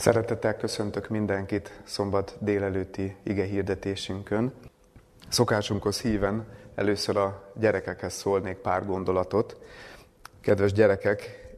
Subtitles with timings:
[0.00, 4.52] Szeretettel köszöntök mindenkit szombat délelőtti ige hirdetésünkön.
[5.28, 9.56] Szokásunkhoz híven először a gyerekekhez szólnék pár gondolatot.
[10.40, 11.48] Kedves gyerekek,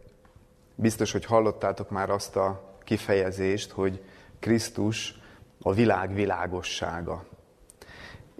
[0.74, 4.04] biztos, hogy hallottátok már azt a kifejezést, hogy
[4.38, 5.21] Krisztus
[5.61, 7.24] a világ világossága.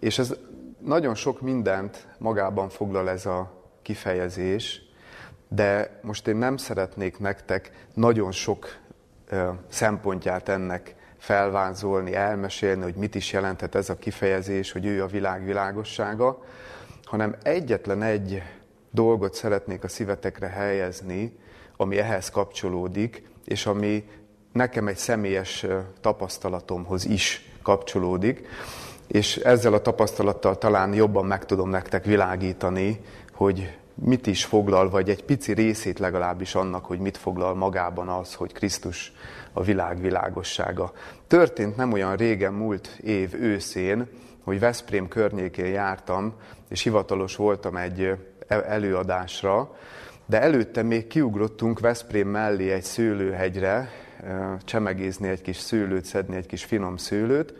[0.01, 0.35] És ez
[0.79, 4.83] nagyon sok mindent magában foglal ez a kifejezés,
[5.49, 8.81] de most én nem szeretnék nektek nagyon sok
[9.69, 15.45] szempontját ennek felvázolni, elmesélni, hogy mit is jelenthet ez a kifejezés, hogy ő a világ
[15.45, 16.45] világossága,
[17.05, 18.43] hanem egyetlen egy
[18.91, 21.39] dolgot szeretnék a szívetekre helyezni,
[21.77, 24.09] ami ehhez kapcsolódik, és ami
[24.53, 25.67] nekem egy személyes
[26.01, 28.47] tapasztalatomhoz is kapcsolódik,
[29.07, 33.01] és ezzel a tapasztalattal talán jobban meg tudom nektek világítani,
[33.33, 38.35] hogy mit is foglal, vagy egy pici részét legalábbis annak, hogy mit foglal magában az,
[38.35, 39.13] hogy Krisztus
[39.53, 40.93] a világ világossága.
[41.27, 44.09] Történt nem olyan régen, múlt év őszén,
[44.45, 46.35] hogy Veszprém környékén jártam,
[46.69, 48.15] és hivatalos voltam egy
[48.49, 49.77] előadásra,
[50.27, 53.91] de előtte még kiugrottunk Veszprém mellé egy szőlőhegyre,
[54.65, 57.55] csemegézni egy kis szőlőt, szedni egy kis finom szőlőt.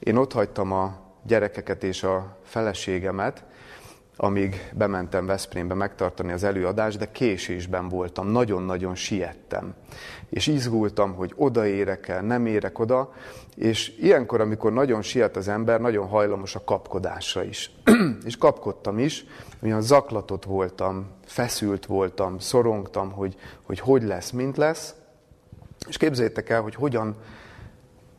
[0.00, 3.44] Én ott hagytam a gyerekeket és a feleségemet,
[4.16, 9.74] amíg bementem Veszprémbe megtartani az előadást, de késésben voltam, nagyon-nagyon siettem.
[10.30, 13.12] És izgultam, hogy odaérek el, nem érek oda,
[13.56, 17.70] és ilyenkor, amikor nagyon siet az ember, nagyon hajlamos a kapkodásra is.
[18.26, 19.24] és kapkodtam is,
[19.62, 24.94] olyan zaklatott voltam, feszült voltam, szorongtam, hogy, hogy hogy lesz, mint lesz.
[25.88, 27.16] És képzeljétek el, hogy hogyan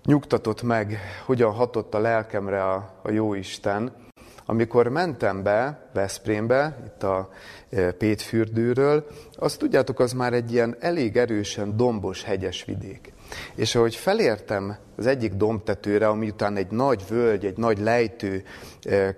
[0.05, 4.05] nyugtatott meg, hogyan hatott a lelkemre a, a Jóisten,
[4.49, 7.29] amikor mentem be Veszprémbe, itt a
[7.69, 13.13] e, Pétfürdőről, azt tudjátok, az már egy ilyen elég erősen dombos, hegyes vidék.
[13.55, 18.43] És ahogy felértem az egyik dombtetőre, ami után egy nagy völgy, egy nagy lejtő
[18.83, 19.15] e, e,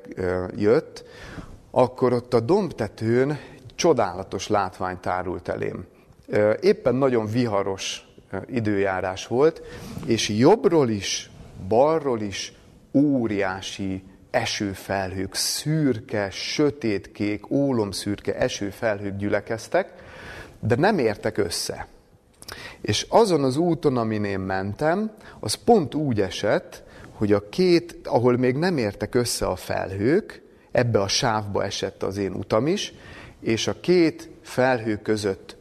[0.56, 1.04] jött,
[1.72, 3.40] akkor ott a dombtetőn
[3.76, 5.86] csodálatos látvány tárult elém.
[6.62, 8.08] Éppen nagyon viharos
[8.48, 9.62] időjárás volt,
[10.06, 11.30] és jobbról is,
[11.68, 12.54] balról is
[12.94, 19.94] óriási esőfelhők, szürke, sötétkék, ólomszürke esőfelhők gyülekeztek,
[20.60, 21.88] de nem értek össze.
[22.82, 28.38] És azon az úton, amin én mentem, az pont úgy esett, hogy a két, ahol
[28.38, 30.42] még nem értek össze a felhők,
[30.72, 32.94] ebbe a sávba esett az én utam is,
[33.42, 35.56] és a két felhő között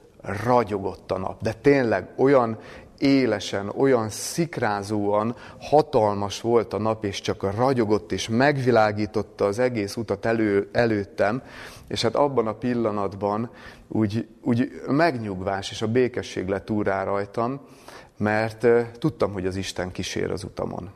[0.44, 1.42] ragyogott a nap.
[1.42, 2.58] De tényleg olyan
[2.98, 10.26] élesen, olyan szikrázóan hatalmas volt a nap, és csak ragyogott és megvilágította az egész utat
[10.26, 11.42] elő, előttem,
[11.88, 13.50] és hát abban a pillanatban
[13.88, 17.60] úgy, úgy megnyugvás és a békesség lett úrá rajtam,
[18.16, 18.66] mert
[18.98, 20.90] tudtam, hogy az Isten kísér az utamon.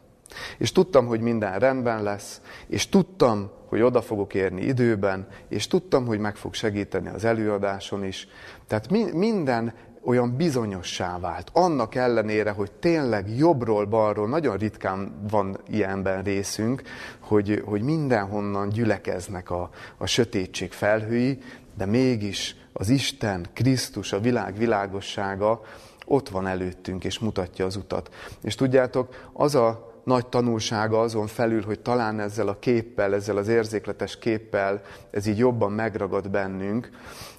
[0.58, 6.06] És tudtam, hogy minden rendben lesz, és tudtam, hogy oda fogok érni időben, és tudtam,
[6.06, 8.28] hogy meg fog segíteni az előadáson is.
[8.66, 9.74] Tehát minden
[10.04, 11.50] olyan bizonyossá vált.
[11.52, 16.82] Annak ellenére, hogy tényleg jobbról-balról, nagyon ritkán van ilyenben részünk,
[17.18, 21.38] hogy, hogy mindenhonnan gyülekeznek a, a sötétség felhői,
[21.76, 25.60] de mégis az Isten, Krisztus, a világ világossága
[26.06, 28.14] ott van előttünk, és mutatja az utat.
[28.42, 33.48] És tudjátok, az a nagy tanulsága azon felül, hogy talán ezzel a képpel, ezzel az
[33.48, 36.90] érzékletes képpel ez így jobban megragad bennünk,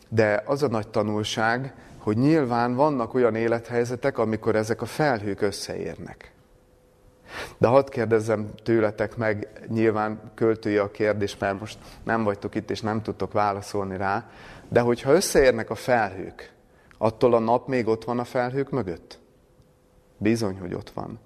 [0.10, 6.34] de az a nagy tanulság, hogy nyilván vannak olyan élethelyzetek, amikor ezek a felhők összeérnek.
[7.58, 12.82] De hadd kérdezzem tőletek meg, nyilván költője a kérdés, mert most nem vagytok itt, és
[12.82, 14.30] nem tudtok válaszolni rá,
[14.70, 16.54] de hogyha összeérnek a felhők,
[16.98, 19.20] attól a nap még ott van a felhők mögött?
[20.18, 21.20] Bizony, hogy ott van.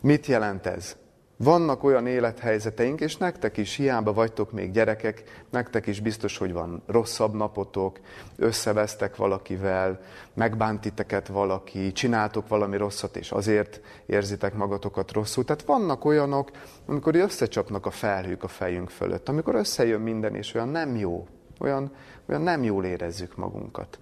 [0.00, 0.96] Mit jelent ez?
[1.36, 6.82] Vannak olyan élethelyzeteink, és nektek is, hiába vagytok még gyerekek, nektek is biztos, hogy van
[6.86, 8.00] rosszabb napotok,
[8.36, 10.00] összevesztek valakivel,
[10.34, 15.44] megbántiteket valaki, csináltok valami rosszat, és azért érzitek magatokat rosszul.
[15.44, 16.50] Tehát vannak olyanok,
[16.86, 21.26] amikor összecsapnak a felhők a fejünk fölött, amikor összejön minden, és olyan nem jó,
[21.60, 21.92] olyan,
[22.28, 23.98] olyan nem jól érezzük magunkat.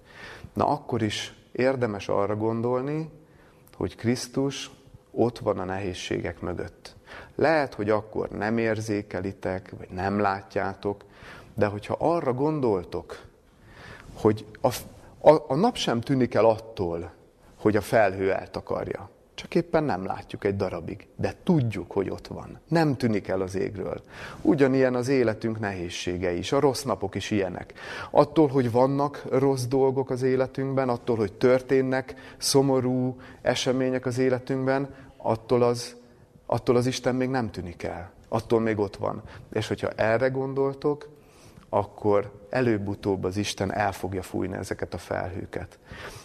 [0.53, 3.09] Na akkor is érdemes arra gondolni,
[3.75, 4.71] hogy Krisztus
[5.13, 6.95] ott van a nehézségek mögött.
[7.35, 11.03] Lehet, hogy akkor nem érzékelitek, vagy nem látjátok,
[11.53, 13.21] de hogyha arra gondoltok,
[14.13, 14.67] hogy a,
[15.29, 17.11] a, a nap sem tűnik el attól,
[17.57, 19.09] hogy a felhő eltakarja.
[19.43, 22.59] Csak éppen nem látjuk egy darabig, de tudjuk, hogy ott van.
[22.67, 24.01] Nem tűnik el az égről.
[24.41, 27.73] Ugyanilyen az életünk nehézségei is, a rossz napok is ilyenek.
[28.11, 35.61] Attól, hogy vannak rossz dolgok az életünkben, attól, hogy történnek szomorú események az életünkben, attól
[35.61, 35.95] az,
[36.45, 38.11] attól az Isten még nem tűnik el.
[38.29, 39.21] Attól még ott van.
[39.51, 41.09] És hogyha erre gondoltok,
[41.69, 45.79] akkor előbb-utóbb az Isten el fogja fújni ezeket a felhőket.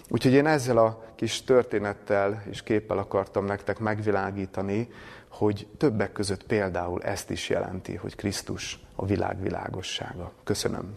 [0.09, 4.89] Úgyhogy én ezzel a kis történettel és képpel akartam nektek megvilágítani,
[5.29, 10.33] hogy többek között például ezt is jelenti, hogy Krisztus a világ világossága.
[10.45, 10.95] Köszönöm.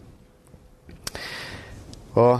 [2.14, 2.36] A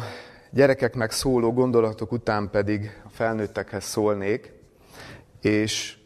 [0.51, 4.53] gyerekeknek szóló gondolatok után pedig a felnőttekhez szólnék,
[5.41, 5.97] és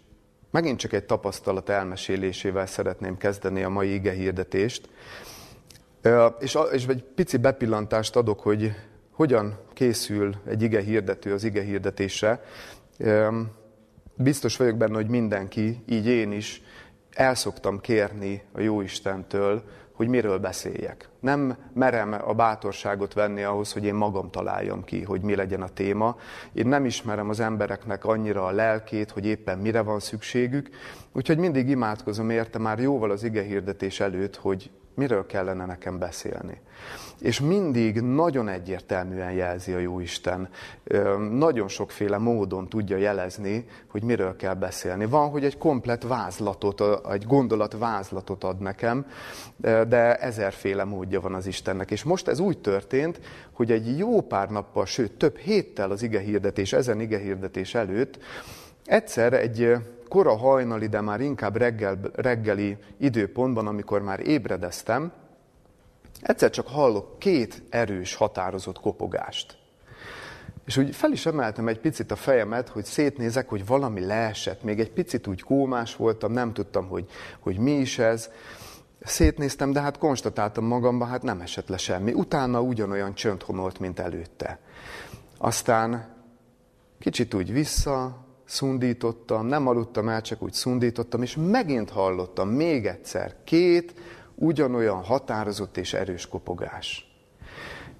[0.50, 4.88] megint csak egy tapasztalat elmesélésével szeretném kezdeni a mai ige hirdetést.
[6.38, 8.72] És, egy pici bepillantást adok, hogy
[9.16, 12.40] hogyan készül egy ige hirdető az ige hirdetésre.
[14.16, 16.62] Biztos vagyok benne, hogy mindenki, így én is,
[17.12, 21.08] el szoktam kérni a Jóistentől, hogy miről beszéljek.
[21.20, 25.68] Nem merem a bátorságot venni ahhoz, hogy én magam találjam ki, hogy mi legyen a
[25.68, 26.16] téma.
[26.52, 30.68] Én nem ismerem az embereknek annyira a lelkét, hogy éppen mire van szükségük,
[31.12, 36.60] úgyhogy mindig imádkozom érte már jóval az ige hirdetés előtt, hogy miről kellene nekem beszélni.
[37.20, 40.48] És mindig nagyon egyértelműen jelzi a Jóisten.
[41.30, 45.06] Nagyon sokféle módon tudja jelezni, hogy miről kell beszélni.
[45.06, 46.82] Van, hogy egy komplet vázlatot,
[47.12, 49.06] egy gondolat vázlatot ad nekem,
[49.60, 51.90] de ezerféle módja van az Istennek.
[51.90, 53.20] És most ez úgy történt,
[53.52, 58.18] hogy egy jó pár nappal, sőt több héttel az ige hirdetés, ezen ige hirdetés előtt,
[58.84, 59.76] egyszer egy
[60.08, 65.12] kora hajnali, de már inkább reggel, reggeli időpontban, amikor már ébredeztem,
[66.20, 69.58] egyszer csak hallok két erős, határozott kopogást.
[70.66, 74.62] És úgy fel is emeltem egy picit a fejemet, hogy szétnézek, hogy valami leesett.
[74.62, 77.06] Még egy picit úgy kómás voltam, nem tudtam, hogy,
[77.40, 78.30] hogy mi is ez.
[79.00, 82.12] Szétnéztem, de hát konstatáltam magamban, hát nem esett le semmi.
[82.12, 84.58] Utána ugyanolyan csönd honolt, mint előtte.
[85.38, 86.14] Aztán
[86.98, 93.34] kicsit úgy vissza, szundítottam, nem aludtam el, csak úgy szundítottam, és megint hallottam még egyszer
[93.44, 93.94] két
[94.34, 97.10] ugyanolyan határozott és erős kopogás.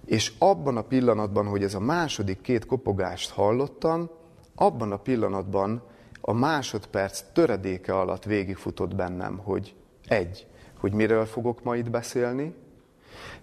[0.05, 4.11] És abban a pillanatban, hogy ez a második két kopogást hallottam,
[4.55, 5.83] abban a pillanatban
[6.21, 9.75] a másodperc töredéke alatt végigfutott bennem, hogy
[10.09, 10.47] egy,
[10.81, 12.55] hogy miről fogok ma itt beszélni,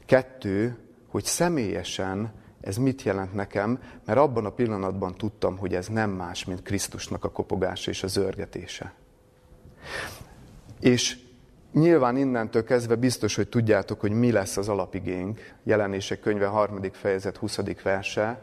[0.05, 0.77] kettő,
[1.07, 2.33] hogy személyesen
[2.63, 7.23] ez mit jelent nekem, mert abban a pillanatban tudtam, hogy ez nem más, mint Krisztusnak
[7.23, 8.93] a kopogása és a zörgetése.
[10.79, 11.19] És
[11.73, 15.53] nyilván innentől kezdve biztos, hogy tudjátok, hogy mi lesz az alapigénk.
[15.63, 17.59] Jelenések könyve harmadik fejezet 20.
[17.83, 18.41] verse.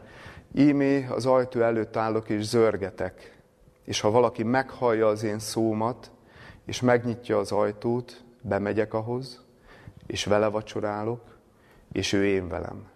[0.55, 3.41] Ímé az ajtó előtt állok és zörgetek,
[3.85, 6.11] és ha valaki meghallja az én szómat,
[6.65, 9.43] és megnyitja az ajtót, bemegyek ahhoz,
[10.07, 11.21] és vele vacsorálok,
[11.91, 12.90] és ő én velem.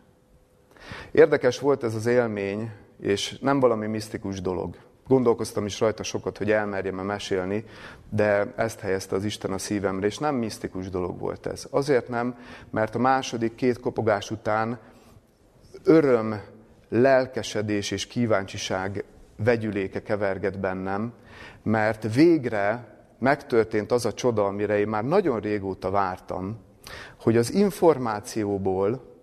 [1.11, 4.75] Érdekes volt ez az élmény, és nem valami misztikus dolog.
[5.07, 7.65] Gondolkoztam is rajta sokat, hogy elmerjem-e mesélni,
[8.09, 11.67] de ezt helyezte az Isten a szívemre, és nem misztikus dolog volt ez.
[11.69, 12.35] Azért nem,
[12.69, 14.79] mert a második két kopogás után
[15.83, 16.41] öröm,
[16.89, 19.03] lelkesedés és kíváncsiság
[19.37, 21.13] vegyüléke keverget bennem,
[21.63, 26.59] mert végre megtörtént az a csoda, amire én már nagyon régóta vártam,
[27.21, 29.14] hogy az információból,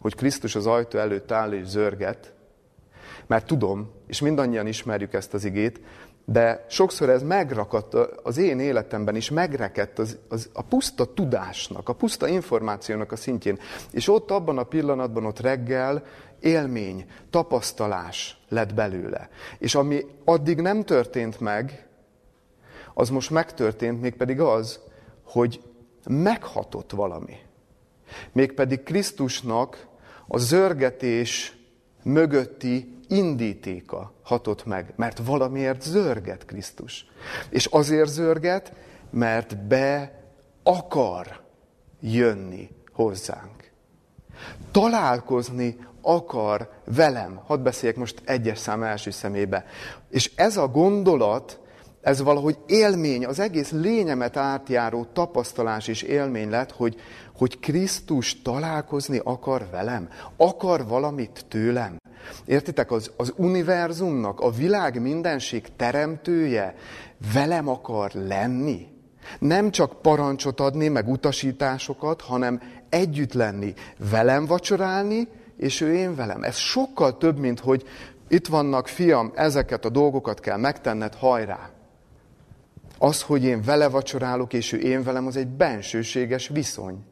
[0.00, 2.32] hogy Krisztus az ajtó előtt áll és zörget,
[3.26, 5.80] mert tudom, és mindannyian ismerjük ezt az igét,
[6.24, 11.92] de sokszor ez megrakadt az én életemben is, megrekedt az, az, a puszta tudásnak, a
[11.92, 13.58] puszta információnak a szintjén.
[13.90, 16.04] És ott abban a pillanatban, ott reggel
[16.40, 19.28] élmény, tapasztalás lett belőle.
[19.58, 21.86] És ami addig nem történt meg,
[22.94, 24.80] az most megtörtént, mégpedig az,
[25.24, 25.62] hogy
[26.08, 27.36] meghatott valami.
[28.32, 29.86] Mégpedig Krisztusnak
[30.32, 31.56] a zörgetés
[32.02, 37.06] mögötti indítéka hatott meg, mert valamiért zörget Krisztus.
[37.48, 38.72] És azért zörget,
[39.10, 40.22] mert be
[40.62, 41.40] akar
[42.00, 43.70] jönni hozzánk.
[44.70, 47.40] Találkozni akar velem.
[47.46, 49.64] Hadd beszéljek most egyes szám első szemébe.
[50.10, 51.60] És ez a gondolat,
[52.00, 56.96] ez valahogy élmény, az egész lényemet átjáró tapasztalás és élmény lett, hogy,
[57.36, 61.96] hogy Krisztus találkozni akar velem, akar valamit tőlem.
[62.44, 66.74] Értitek, az, az univerzumnak, a világ mindenség teremtője
[67.32, 68.86] velem akar lenni.
[69.38, 73.74] Nem csak parancsot adni, meg utasításokat, hanem együtt lenni,
[74.10, 76.42] velem vacsorálni, és ő én velem.
[76.42, 77.84] Ez sokkal több, mint hogy
[78.28, 81.70] itt vannak, fiam, ezeket a dolgokat kell megtenned, hajrá.
[83.02, 87.04] Az, hogy én vele vacsorálok, és ő én velem, az egy bensőséges viszony.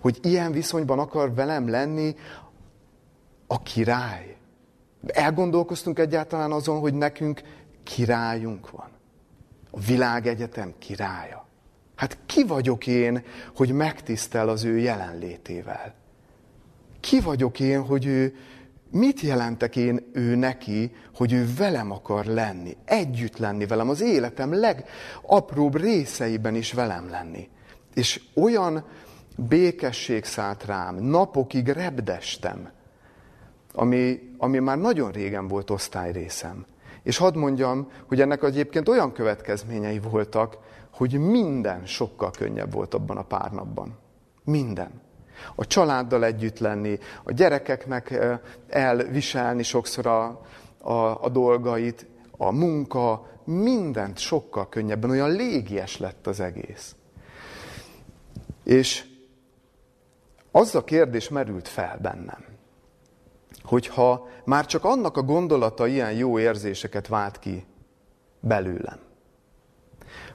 [0.00, 2.16] Hogy ilyen viszonyban akar velem lenni
[3.46, 4.36] a király.
[5.06, 7.40] Elgondolkoztunk egyáltalán azon, hogy nekünk
[7.82, 8.88] királyunk van.
[9.70, 11.46] A világegyetem királya.
[11.94, 13.24] Hát ki vagyok én,
[13.56, 15.94] hogy megtisztel az ő jelenlétével?
[17.00, 18.34] Ki vagyok én, hogy ő,
[18.92, 24.52] mit jelentek én ő neki, hogy ő velem akar lenni, együtt lenni velem, az életem
[24.54, 27.48] legapróbb részeiben is velem lenni.
[27.94, 28.84] És olyan
[29.36, 32.70] békesség szállt rám, napokig repdestem,
[33.72, 36.66] ami, ami már nagyon régen volt osztályrészem.
[37.02, 40.58] És hadd mondjam, hogy ennek egyébként olyan következményei voltak,
[40.90, 43.98] hogy minden sokkal könnyebb volt abban a pár napban.
[44.44, 44.90] Minden.
[45.54, 48.18] A családdal együtt lenni, a gyerekeknek
[48.68, 50.40] elviselni sokszor a,
[50.78, 52.06] a, a dolgait,
[52.36, 56.94] a munka, mindent sokkal könnyebben, olyan légies lett az egész.
[58.64, 59.04] És
[60.50, 62.44] az a kérdés merült fel bennem,
[63.62, 67.66] hogyha már csak annak a gondolata ilyen jó érzéseket vált ki
[68.40, 68.98] belőlem,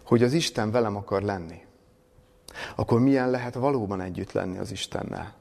[0.03, 1.65] hogy az Isten velem akar lenni,
[2.75, 5.33] akkor milyen lehet valóban együtt lenni az Istennel?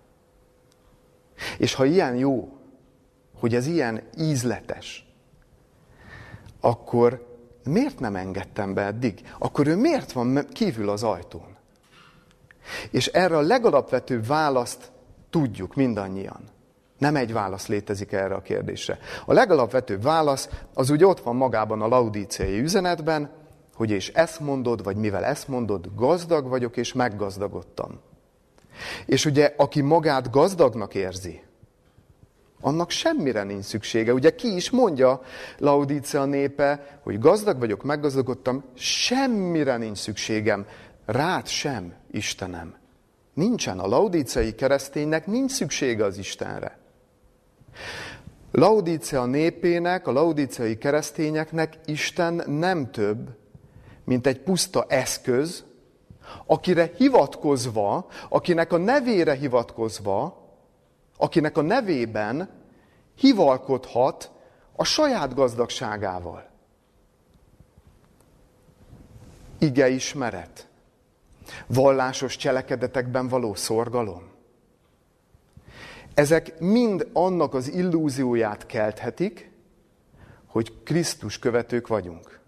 [1.59, 2.57] És ha ilyen jó,
[3.39, 5.07] hogy ez ilyen ízletes,
[6.61, 7.27] akkor
[7.65, 9.21] miért nem engedtem be eddig?
[9.39, 11.57] Akkor ő miért van kívül az ajtón?
[12.91, 14.91] És erre a legalapvetőbb választ
[15.31, 16.41] tudjuk mindannyian.
[16.99, 18.99] Nem egy válasz létezik erre a kérdésre.
[19.27, 23.31] A legalapvetőbb válasz az úgy ott van magában a laudíciai üzenetben,
[23.77, 28.01] hogy és ezt mondod, vagy mivel ezt mondod, gazdag vagyok és meggazdagodtam.
[29.07, 31.43] És ugye, aki magát gazdagnak érzi,
[32.61, 34.13] annak semmire nincs szüksége.
[34.13, 35.21] Ugye ki is mondja
[35.59, 40.67] Laudícia népe, hogy gazdag vagyok, meggazdagodtam, semmire nincs szükségem,
[41.05, 42.75] rád sem, Istenem.
[43.35, 43.79] Nincsen.
[43.79, 46.79] A laudíciai kereszténynek nincs szüksége az Istenre.
[48.53, 53.29] Laudícia népének, a laudíciai keresztényeknek Isten nem több,
[54.07, 55.65] mint egy puszta eszköz,
[56.47, 60.45] akire hivatkozva, akinek a nevére hivatkozva,
[61.17, 62.51] akinek a nevében
[63.15, 64.31] hivalkodhat
[64.77, 66.51] a saját gazdagságával.
[69.59, 70.69] Ige ismeret,
[71.67, 74.23] vallásos cselekedetekben való szorgalom.
[76.15, 79.51] Ezek mind annak az illúzióját kelthetik,
[80.47, 82.41] hogy Krisztus követők vagyunk.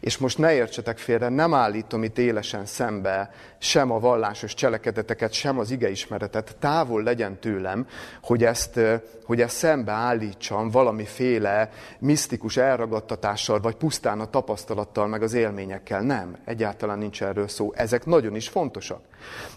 [0.00, 5.58] És most ne értsetek félre, nem állítom itt élesen szembe sem a vallásos cselekedeteket, sem
[5.58, 7.86] az igeismeretet, távol legyen tőlem,
[8.22, 8.80] hogy ezt,
[9.24, 16.00] hogy ezt szembe állítsam valamiféle misztikus elragadtatással, vagy pusztán a tapasztalattal, meg az élményekkel.
[16.00, 17.72] Nem, egyáltalán nincs erről szó.
[17.74, 19.00] Ezek nagyon is fontosak.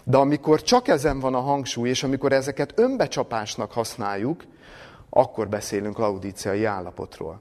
[0.04, 4.44] De amikor csak ezen van a hangsúly, és amikor ezeket önbecsapásnak használjuk,
[5.10, 7.40] akkor beszélünk laudíciai állapotról.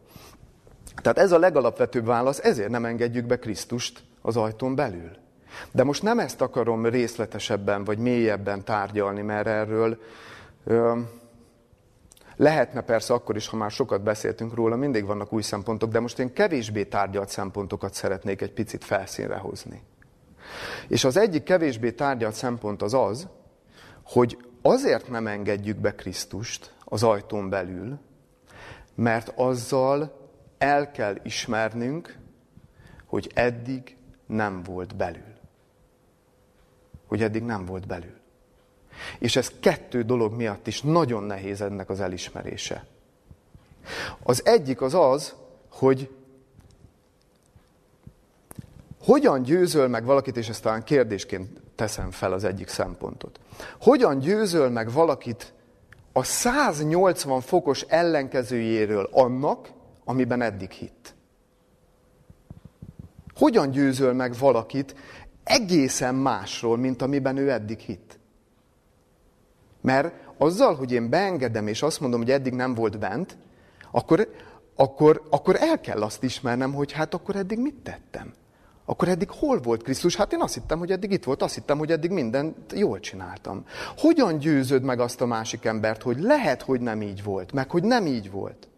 [1.01, 5.12] Tehát ez a legalapvetőbb válasz, ezért nem engedjük be Krisztust az ajtón belül.
[5.72, 10.00] De most nem ezt akarom részletesebben vagy mélyebben tárgyalni, mert erről
[10.63, 11.00] ö,
[12.36, 16.20] lehetne persze akkor is, ha már sokat beszéltünk róla, mindig vannak új szempontok, de most
[16.20, 19.82] én kevésbé tárgyalt szempontokat szeretnék egy picit felszínre hozni.
[20.88, 23.27] És az egyik kevésbé tárgyalt szempont az az,
[24.03, 28.00] hogy azért nem engedjük be Krisztust az ajtón belül,
[28.96, 30.19] mert azzal
[30.60, 32.18] el kell ismernünk,
[33.06, 35.38] hogy eddig nem volt belül.
[37.08, 38.18] Hogy eddig nem volt belül.
[39.20, 42.86] És ez kettő dolog miatt is nagyon nehéz ennek az elismerése.
[44.24, 45.36] Az egyik az az,
[45.70, 46.10] hogy
[49.01, 53.39] hogyan győzöl meg valakit, és ezt talán kérdésként teszem fel az egyik szempontot.
[53.82, 55.54] Hogyan győzöl meg valakit
[56.13, 59.70] a 180 fokos ellenkezőjéről annak,
[60.10, 61.16] amiben eddig hitt.
[63.36, 64.96] Hogyan győzöl meg valakit
[65.44, 68.20] egészen másról, mint amiben ő eddig hitt?
[69.82, 73.38] Mert azzal, hogy én beengedem, és azt mondom, hogy eddig nem volt bent,
[73.92, 74.30] akkor,
[74.75, 78.34] akkor, akkor el kell azt ismernem, hogy hát akkor eddig mit tettem?
[78.86, 80.16] Akkor eddig hol volt Krisztus?
[80.16, 83.66] Hát én azt hittem, hogy eddig itt volt, azt hittem, hogy eddig mindent jól csináltam.
[83.98, 87.84] Hogyan győzöd meg azt a másik embert, hogy lehet, hogy nem így volt, meg hogy
[87.84, 88.69] nem így volt?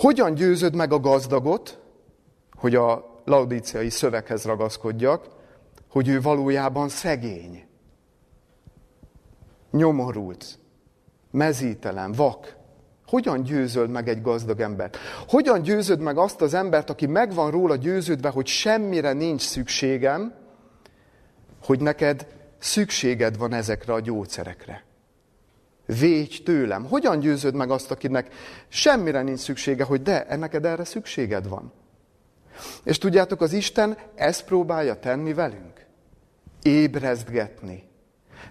[0.00, 1.78] Hogyan győzöd meg a gazdagot,
[2.52, 5.28] hogy a laudíciai szöveghez ragaszkodjak,
[5.90, 7.66] hogy ő valójában szegény,
[9.70, 10.58] nyomorult,
[11.30, 12.56] mezítelen, vak.
[13.06, 14.96] Hogyan győzöd meg egy gazdag embert?
[15.28, 20.34] Hogyan győzöd meg azt az embert, aki megvan róla győződve, hogy semmire nincs szükségem,
[21.64, 22.26] hogy neked
[22.58, 24.84] szükséged van ezekre a gyógyszerekre?
[25.98, 26.84] Végy tőlem.
[26.84, 28.34] Hogyan győzöd meg azt, akinek
[28.68, 31.72] semmire nincs szüksége, hogy de, neked erre szükséged van?
[32.82, 35.86] És tudjátok, az Isten ezt próbálja tenni velünk.
[36.62, 37.88] Ébrezgetni.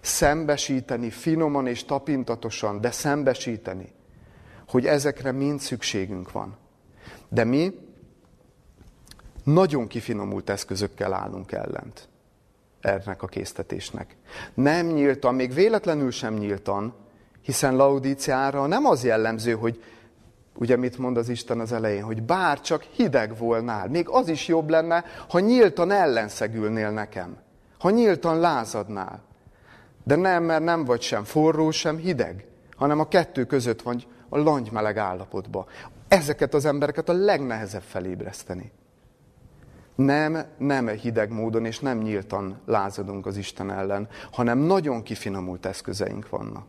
[0.01, 3.91] Szembesíteni, finoman és tapintatosan, de szembesíteni,
[4.67, 6.57] hogy ezekre mind szükségünk van.
[7.29, 7.73] De mi
[9.43, 12.09] nagyon kifinomult eszközökkel állunk ellent
[12.81, 14.15] ennek a késztetésnek.
[14.53, 16.93] Nem nyíltan, még véletlenül sem nyíltan,
[17.41, 19.83] hiszen Laudíciára nem az jellemző, hogy
[20.59, 24.47] ugye mit mond az Isten az elején, hogy bár csak hideg volnál, még az is
[24.47, 27.37] jobb lenne, ha nyíltan ellenszegülnél nekem,
[27.79, 29.21] ha nyíltan lázadnál.
[30.03, 34.37] De nem, mert nem vagy sem forró, sem hideg, hanem a kettő között vagy a
[34.37, 35.65] langymeleg állapotba.
[36.07, 38.71] Ezeket az embereket a legnehezebb felébreszteni.
[39.95, 46.29] Nem, nem hideg módon és nem nyíltan lázadunk az Isten ellen, hanem nagyon kifinomult eszközeink
[46.29, 46.65] vannak.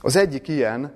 [0.00, 0.94] Az egyik ilyen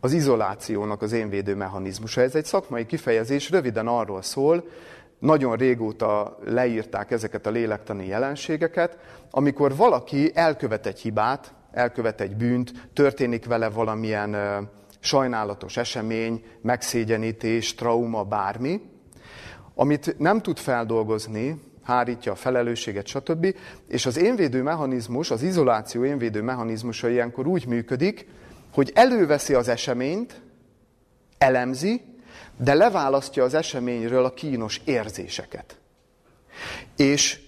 [0.00, 2.20] az izolációnak az énvédő mechanizmusa.
[2.20, 4.64] Ez egy szakmai kifejezés, röviden arról szól,
[5.18, 8.98] nagyon régóta leírták ezeket a lélektani jelenségeket,
[9.30, 14.36] amikor valaki elkövet egy hibát, elkövet egy bűnt, történik vele valamilyen
[15.00, 18.80] sajnálatos esemény, megszégyenítés, trauma, bármi,
[19.74, 23.56] amit nem tud feldolgozni, hárítja a felelősséget, stb.
[23.88, 28.26] És az énvédő mechanizmus, az izoláció énvédő mechanizmusa ilyenkor úgy működik,
[28.72, 30.40] hogy előveszi az eseményt,
[31.38, 32.02] elemzi,
[32.56, 35.78] de leválasztja az eseményről a kínos érzéseket.
[36.96, 37.40] És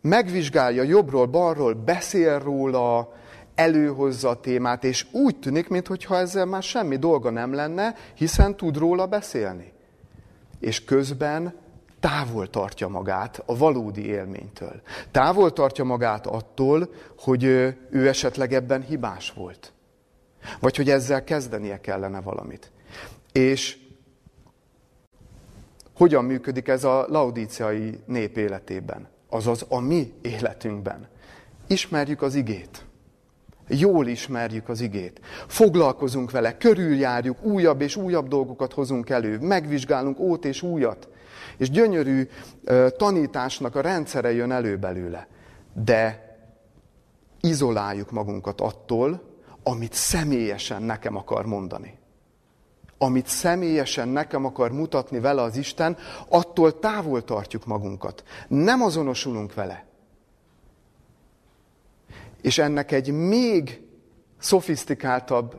[0.00, 3.12] megvizsgálja jobbról, balról, beszél róla,
[3.54, 8.76] előhozza a témát, és úgy tűnik, mintha ezzel már semmi dolga nem lenne, hiszen tud
[8.76, 9.72] róla beszélni.
[10.60, 11.54] És közben
[12.02, 14.80] távol tartja magát a valódi élménytől.
[15.10, 17.44] Távol tartja magát attól, hogy
[17.90, 19.72] ő esetleg ebben hibás volt.
[20.60, 22.70] Vagy hogy ezzel kezdenie kellene valamit.
[23.32, 23.78] És
[25.96, 29.08] hogyan működik ez a laudíciai nép életében?
[29.28, 31.08] Azaz a mi életünkben.
[31.66, 32.84] Ismerjük az igét.
[33.68, 35.20] Jól ismerjük az igét.
[35.46, 41.08] Foglalkozunk vele, körüljárjuk, újabb és újabb dolgokat hozunk elő, megvizsgálunk ót és újat,
[41.56, 42.28] és gyönyörű
[42.96, 45.26] tanításnak a rendszere jön elő belőle.
[45.84, 46.30] De
[47.40, 49.22] izoláljuk magunkat attól,
[49.62, 51.98] amit személyesen nekem akar mondani.
[52.98, 55.96] Amit személyesen nekem akar mutatni vele az Isten,
[56.28, 58.24] attól távol tartjuk magunkat.
[58.48, 59.84] Nem azonosulunk vele.
[62.42, 63.82] És ennek egy még
[64.38, 65.56] szofisztikáltabb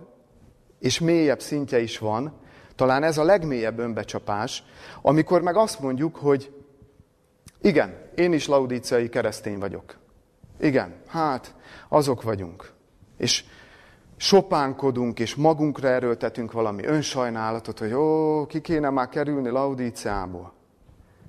[0.80, 2.34] és mélyebb szintje is van,
[2.76, 4.64] talán ez a legmélyebb önbecsapás,
[5.02, 6.54] amikor meg azt mondjuk, hogy
[7.62, 9.98] igen, én is laudíciai keresztény vagyok.
[10.60, 11.56] Igen, hát
[11.90, 12.72] azok vagyunk.
[13.18, 13.44] És
[14.18, 20.54] sopánkodunk, és magunkra erőltetünk valami önsajnálatot, hogy ó, ki kéne már kerülni laudíciából.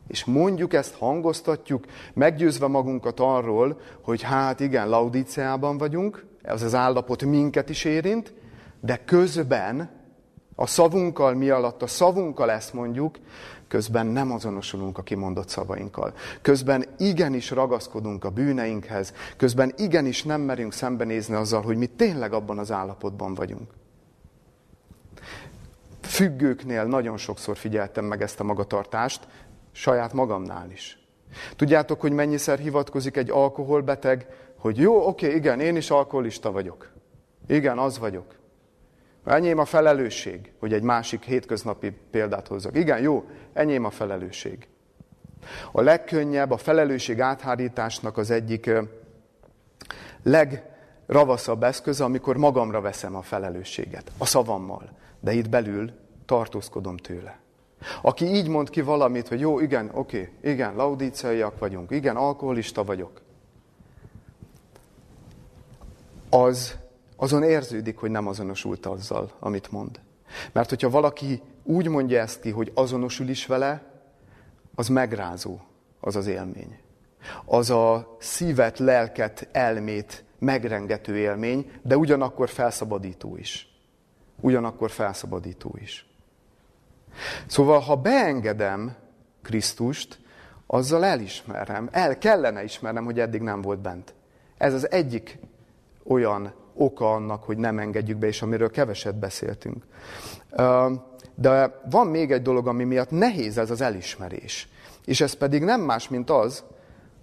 [0.09, 7.25] És mondjuk ezt, hangoztatjuk, meggyőzve magunkat arról, hogy hát igen, laudíciában vagyunk, ez az állapot
[7.25, 8.35] minket is érint,
[8.81, 9.91] de közben
[10.55, 13.19] a szavunkkal, mi alatt a szavunkkal ezt mondjuk,
[13.69, 16.15] közben nem azonosulunk a kimondott szavainkkal.
[16.43, 22.59] Közben igenis ragaszkodunk a bűneinkhez, közben igenis nem merünk szembenézni azzal, hogy mi tényleg abban
[22.59, 23.71] az állapotban vagyunk.
[26.01, 29.27] Függőknél nagyon sokszor figyeltem meg ezt a magatartást,
[29.73, 30.99] saját magamnál is.
[31.57, 34.27] Tudjátok, hogy mennyiszer hivatkozik egy alkoholbeteg,
[34.59, 36.93] hogy jó, oké, igen, én is alkoholista vagyok.
[37.47, 38.44] Igen, az vagyok.
[39.25, 42.77] Enyém a felelősség, hogy egy másik hétköznapi példát hozzak.
[42.77, 44.69] Igen, jó, enyém a felelősség.
[45.73, 48.71] A legkönnyebb, a felelősség áthárításnak az egyik
[50.23, 55.91] legravaszabb eszköze, amikor magamra veszem a felelősséget, a szavammal, de itt belül
[56.27, 57.39] tartózkodom tőle.
[58.03, 63.21] Aki így mond ki valamit, hogy jó, igen, oké, igen, laudíciaiak vagyunk, igen, alkoholista vagyok,
[66.31, 66.77] az
[67.17, 70.01] azon érződik, hogy nem azonosult azzal, amit mond.
[70.53, 73.83] Mert hogyha valaki úgy mondja ezt ki, hogy azonosul is vele,
[74.75, 75.59] az megrázó,
[76.01, 76.79] az az élmény.
[77.45, 83.69] Az a szívet, lelket, elmét megrengető élmény, de ugyanakkor felszabadító is.
[84.41, 86.07] Ugyanakkor felszabadító is.
[87.47, 88.97] Szóval, ha beengedem
[89.43, 90.19] Krisztust,
[90.67, 94.15] azzal elismerem, el kellene ismernem, hogy eddig nem volt bent.
[94.59, 95.39] Ez az egyik
[96.05, 99.85] olyan oka annak, hogy nem engedjük be, és amiről keveset beszéltünk.
[101.35, 104.69] De van még egy dolog, ami miatt nehéz ez az elismerés.
[105.05, 106.65] És ez pedig nem más, mint az,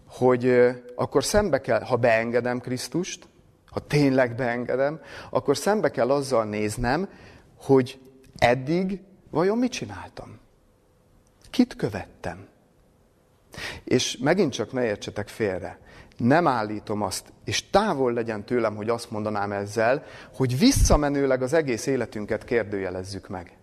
[0.07, 3.27] hogy akkor szembe kell, ha beengedem Krisztust,
[3.71, 7.09] ha tényleg beengedem, akkor szembe kell azzal néznem,
[7.55, 7.99] hogy
[8.37, 10.39] eddig vajon mit csináltam?
[11.49, 12.47] Kit követtem?
[13.83, 15.79] És megint csak ne értsetek félre.
[16.21, 20.03] Nem állítom azt, és távol legyen tőlem, hogy azt mondanám ezzel,
[20.36, 23.57] hogy visszamenőleg az egész életünket kérdőjelezzük meg.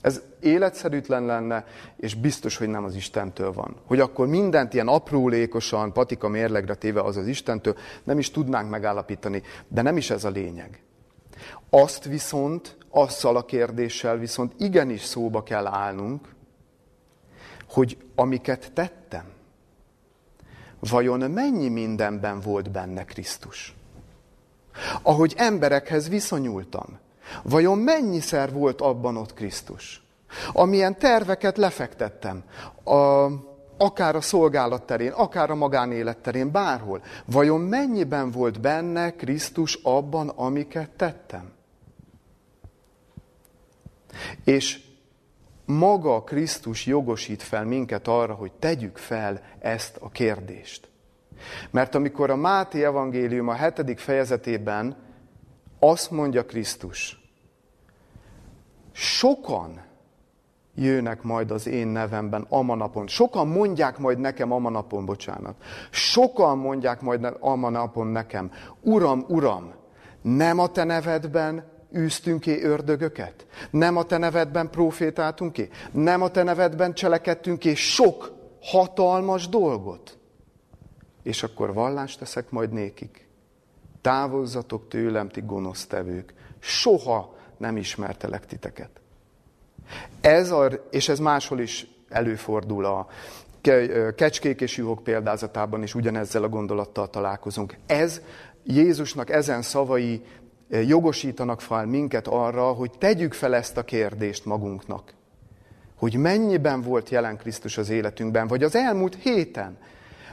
[0.00, 1.64] Ez életszerűtlen lenne,
[1.96, 3.76] és biztos, hogy nem az Istentől van.
[3.86, 9.42] Hogy akkor mindent ilyen aprólékosan, patika mérlegre téve az az Istentől, nem is tudnánk megállapítani.
[9.68, 10.82] De nem is ez a lényeg.
[11.70, 16.34] Azt viszont, azzal a kérdéssel viszont igenis szóba kell állnunk,
[17.68, 19.34] hogy amiket tettem,
[20.80, 23.74] vajon mennyi mindenben volt benne Krisztus?
[25.02, 26.98] Ahogy emberekhez viszonyultam,
[27.42, 30.04] vajon mennyiszer volt abban ott Krisztus?
[30.52, 32.42] Amilyen terveket lefektettem,
[32.84, 33.26] a,
[33.76, 40.28] akár a szolgálat terén, akár a magánélet terén, bárhol, vajon mennyiben volt benne Krisztus abban,
[40.28, 41.52] amiket tettem?
[44.44, 44.85] És
[45.66, 50.88] maga Krisztus jogosít fel minket arra, hogy tegyük fel ezt a kérdést.
[51.70, 54.96] Mert amikor a Máté evangélium a hetedik fejezetében
[55.78, 57.20] azt mondja Krisztus,
[58.92, 59.84] sokan
[60.74, 63.06] jönnek majd az én nevemben amanapon.
[63.06, 65.54] Sokan mondják majd nekem amanapon, bocsánat.
[65.90, 68.50] Sokan mondják majd amanapon nekem,
[68.80, 69.74] Uram, Uram,
[70.22, 71.64] nem a te nevedben
[71.96, 73.46] űztünk ki ördögöket?
[73.70, 75.68] Nem a te nevedben profétáltunk ki?
[75.92, 80.18] Nem a te nevedben cselekedtünk ki sok hatalmas dolgot?
[81.22, 83.28] És akkor vallást teszek majd nékik.
[84.00, 86.34] Távozzatok tőlem, ti gonosztevők.
[86.58, 88.90] Soha nem ismertelek titeket.
[90.20, 93.06] Ez a, és ez máshol is előfordul a
[94.16, 97.76] kecskék és juhok példázatában is ugyanezzel a gondolattal találkozunk.
[97.86, 98.20] Ez
[98.64, 100.22] Jézusnak ezen szavai
[100.68, 105.14] jogosítanak fel minket arra, hogy tegyük fel ezt a kérdést magunknak.
[105.96, 109.78] Hogy mennyiben volt jelen Krisztus az életünkben, vagy az elmúlt héten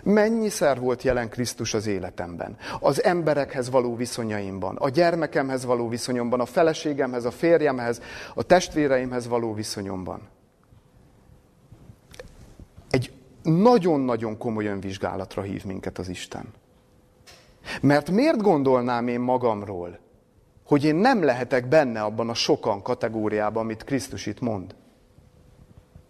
[0.03, 6.45] mennyiszer volt jelen Krisztus az életemben, az emberekhez való viszonyaimban, a gyermekemhez való viszonyomban, a
[6.45, 8.01] feleségemhez, a férjemhez,
[8.35, 10.21] a testvéreimhez való viszonyomban.
[12.89, 16.53] Egy nagyon-nagyon komoly önvizsgálatra hív minket az Isten.
[17.81, 19.99] Mert miért gondolnám én magamról,
[20.65, 24.75] hogy én nem lehetek benne abban a sokan kategóriában, amit Krisztus itt mond.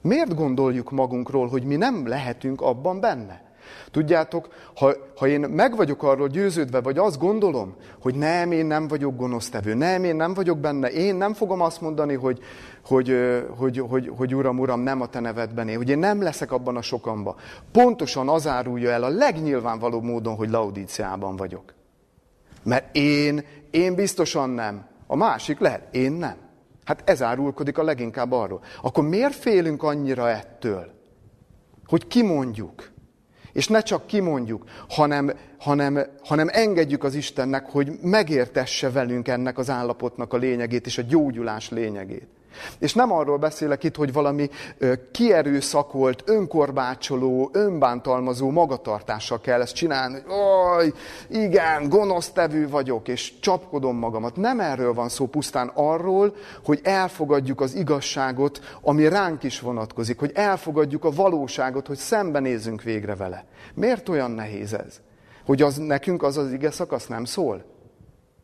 [0.01, 3.51] Miért gondoljuk magunkról, hogy mi nem lehetünk abban benne?
[3.91, 8.87] Tudjátok, ha, ha én meg vagyok arról győződve, vagy azt gondolom, hogy nem, én nem
[8.87, 12.39] vagyok gonosztevő, nem, én nem vagyok benne, én nem fogom azt mondani, hogy,
[12.85, 13.11] hogy,
[13.57, 16.51] hogy, hogy, hogy, hogy Uram, Uram, nem a te nevedben én, hogy én nem leszek
[16.51, 17.35] abban a sokamba.
[17.71, 21.73] Pontosan az árulja el a legnyilvánvalóbb módon, hogy Laudíciában vagyok.
[22.63, 24.85] Mert én, én biztosan nem.
[25.07, 26.35] A másik lehet, én nem.
[26.83, 28.61] Hát ez árulkodik a leginkább arról.
[28.81, 30.91] Akkor miért félünk annyira ettől,
[31.85, 32.91] hogy kimondjuk?
[33.53, 39.69] És ne csak kimondjuk, hanem, hanem, hanem engedjük az Istennek, hogy megértesse velünk ennek az
[39.69, 42.27] állapotnak a lényegét és a gyógyulás lényegét.
[42.79, 44.49] És nem arról beszélek itt, hogy valami
[45.11, 50.33] kierőszakolt, önkorbácsoló, önbántalmazó magatartással kell ezt csinálni, hogy
[50.77, 50.93] oj,
[51.29, 54.35] igen, gonosztevő vagyok, és csapkodom magamat.
[54.35, 60.31] Nem erről van szó, pusztán arról, hogy elfogadjuk az igazságot, ami ránk is vonatkozik, hogy
[60.33, 63.45] elfogadjuk a valóságot, hogy szembenézzünk végre vele.
[63.73, 65.01] Miért olyan nehéz ez?
[65.45, 67.65] Hogy az nekünk az az ige szakasz nem szól?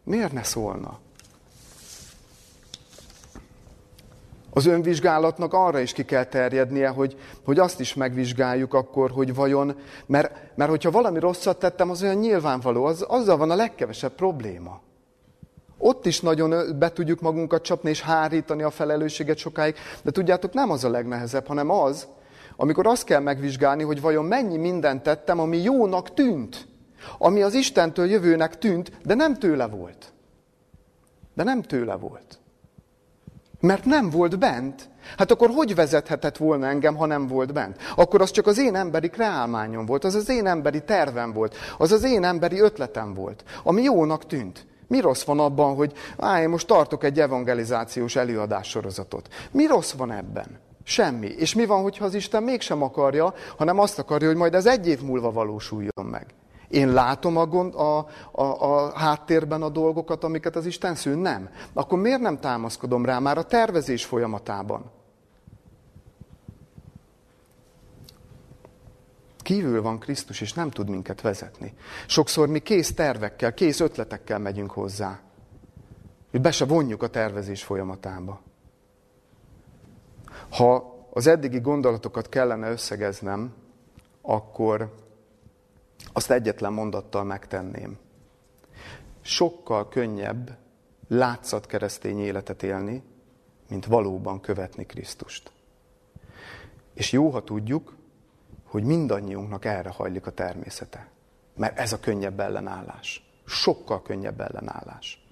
[0.03, 0.99] Miért ne szólna?
[4.59, 9.75] Az önvizsgálatnak arra is ki kell terjednie, hogy, hogy azt is megvizsgáljuk akkor, hogy vajon,
[10.05, 14.81] mert, mert hogyha valami rosszat tettem, az olyan nyilvánvaló, az, azzal van a legkevesebb probléma.
[15.77, 20.69] Ott is nagyon be tudjuk magunkat csapni és hárítani a felelősséget sokáig, de tudjátok, nem
[20.69, 22.07] az a legnehezebb, hanem az,
[22.55, 26.67] amikor azt kell megvizsgálni, hogy vajon mennyi mindent tettem, ami jónak tűnt,
[27.17, 30.13] ami az Istentől jövőnek tűnt, de nem tőle volt.
[31.33, 32.38] De nem tőle volt.
[33.59, 34.89] Mert nem volt bent.
[35.17, 37.77] Hát akkor hogy vezethetett volna engem, ha nem volt bent?
[37.95, 41.91] Akkor az csak az én emberi kreálmányom volt, az az én emberi tervem volt, az
[41.91, 44.67] az én emberi ötletem volt, ami jónak tűnt.
[44.87, 49.27] Mi rossz van abban, hogy á, én most tartok egy evangelizációs előadás sorozatot?
[49.51, 50.59] Mi rossz van ebben?
[50.83, 51.27] Semmi.
[51.27, 54.87] És mi van, hogyha az Isten mégsem akarja, hanem azt akarja, hogy majd ez egy
[54.87, 56.25] év múlva valósuljon meg?
[56.69, 57.97] Én látom a, gond, a,
[58.31, 61.15] a, a háttérben a dolgokat, amiket az Isten szül?
[61.15, 61.49] Nem.
[61.73, 64.91] Akkor miért nem támaszkodom rá már a tervezés folyamatában?
[69.37, 71.73] Kívül van Krisztus, és nem tud minket vezetni.
[72.07, 75.19] Sokszor mi kész tervekkel, kész ötletekkel megyünk hozzá.
[76.31, 78.41] Hogy be se vonjuk a tervezés folyamatába.
[80.49, 83.53] Ha az eddigi gondolatokat kellene összegeznem,
[84.21, 84.93] akkor
[86.13, 87.97] azt egyetlen mondattal megtenném.
[89.21, 90.57] Sokkal könnyebb
[91.07, 93.03] látszat keresztény életet élni,
[93.69, 95.51] mint valóban követni Krisztust.
[96.93, 97.95] És jó, ha tudjuk,
[98.65, 101.07] hogy mindannyiunknak erre hajlik a természete.
[101.55, 103.29] Mert ez a könnyebb ellenállás.
[103.45, 105.27] Sokkal könnyebb ellenállás.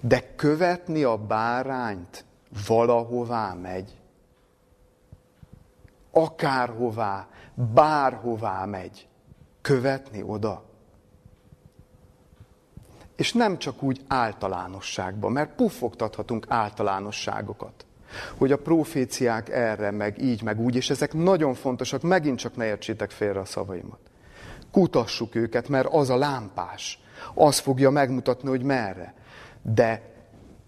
[0.00, 2.24] De követni a bárányt
[2.66, 3.98] valahová megy.
[6.10, 9.08] Akárhová, bárhová megy.
[9.66, 10.64] Követni oda.
[13.16, 17.86] És nem csak úgy általánosságban, mert puffogtathatunk általánosságokat
[18.36, 22.66] hogy a proféciák erre, meg így, meg úgy, és ezek nagyon fontosak, megint csak ne
[22.66, 23.98] értsétek félre a szavaimat.
[24.70, 27.00] Kutassuk őket, mert az a lámpás.
[27.34, 29.14] Az fogja megmutatni, hogy merre.
[29.62, 30.02] De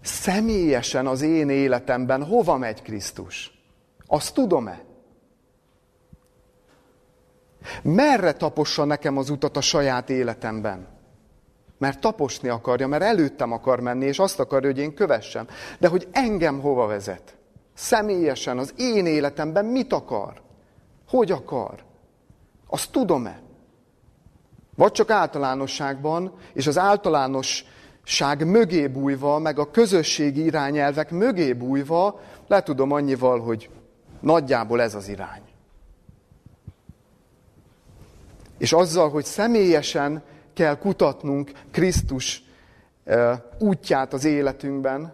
[0.01, 3.61] személyesen az én életemben hova megy Krisztus?
[4.07, 4.88] Azt tudom-e?
[7.83, 10.87] Merre tapossa nekem az utat a saját életemben?
[11.77, 15.47] Mert taposni akarja, mert előttem akar menni, és azt akarja, hogy én kövessem.
[15.79, 17.37] De hogy engem hova vezet?
[17.73, 20.41] Személyesen, az én életemben mit akar?
[21.07, 21.83] Hogy akar?
[22.67, 23.39] Azt tudom-e?
[24.75, 32.63] Vagy csak általánosságban, és az általánosság mögé bújva, meg a közösségi irányelvek mögé bújva, le
[32.63, 33.69] tudom annyival, hogy
[34.21, 35.48] nagyjából ez az irány.
[38.59, 42.43] És azzal, hogy személyesen kell kutatnunk Krisztus
[43.59, 45.13] útját az életünkben,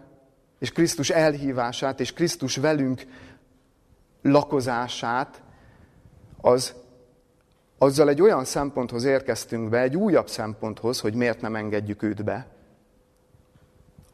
[0.58, 3.02] és Krisztus elhívását, és Krisztus velünk
[4.22, 5.42] lakozását,
[6.40, 6.74] az,
[7.78, 12.46] azzal egy olyan szemponthoz érkeztünk be, egy újabb szemponthoz, hogy miért nem engedjük őt be.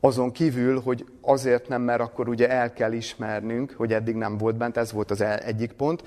[0.05, 4.57] Azon kívül, hogy azért nem, mert akkor ugye el kell ismernünk, hogy eddig nem volt
[4.57, 6.03] bent, ez volt az egyik pont.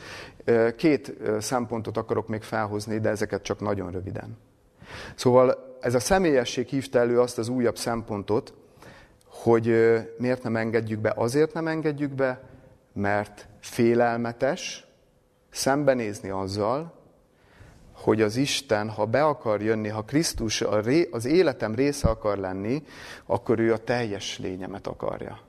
[0.75, 4.37] Két szempontot akarok még felhozni, de ezeket csak nagyon röviden.
[5.15, 8.53] Szóval ez a személyesség hívta elő azt az újabb szempontot,
[9.25, 9.65] hogy
[10.17, 11.13] miért nem engedjük be.
[11.15, 12.41] Azért nem engedjük be,
[12.93, 14.87] mert félelmetes
[15.49, 16.94] szembenézni azzal,
[17.95, 20.61] hogy az Isten, ha be akar jönni, ha Krisztus
[21.11, 22.83] az életem része akar lenni,
[23.25, 25.39] akkor ő a teljes lényemet akarja.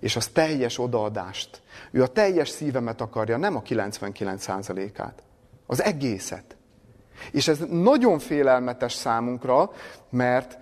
[0.00, 1.62] És az teljes odaadást.
[1.90, 5.22] Ő a teljes szívemet akarja, nem a 99%-át.
[5.66, 6.56] Az egészet.
[7.30, 9.70] És ez nagyon félelmetes számunkra,
[10.10, 10.58] mert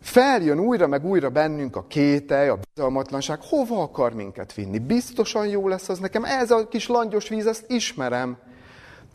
[0.00, 4.78] feljön újra meg újra bennünk a kételj, a bizalmatlanság, hova akar minket vinni?
[4.78, 8.38] Biztosan jó lesz az nekem, ez a kis langyos víz, ezt ismerem.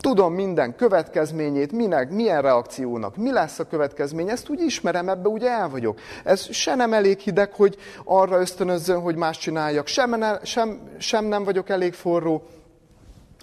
[0.00, 5.42] Tudom minden következményét, minek, milyen reakciónak, mi lesz a következmény, ezt úgy ismerem, ebbe úgy
[5.42, 5.98] el vagyok.
[6.24, 11.44] Ez se nem elég hideg, hogy arra ösztönözzön, hogy más csináljak, sem, sem, sem nem
[11.44, 12.46] vagyok elég forró.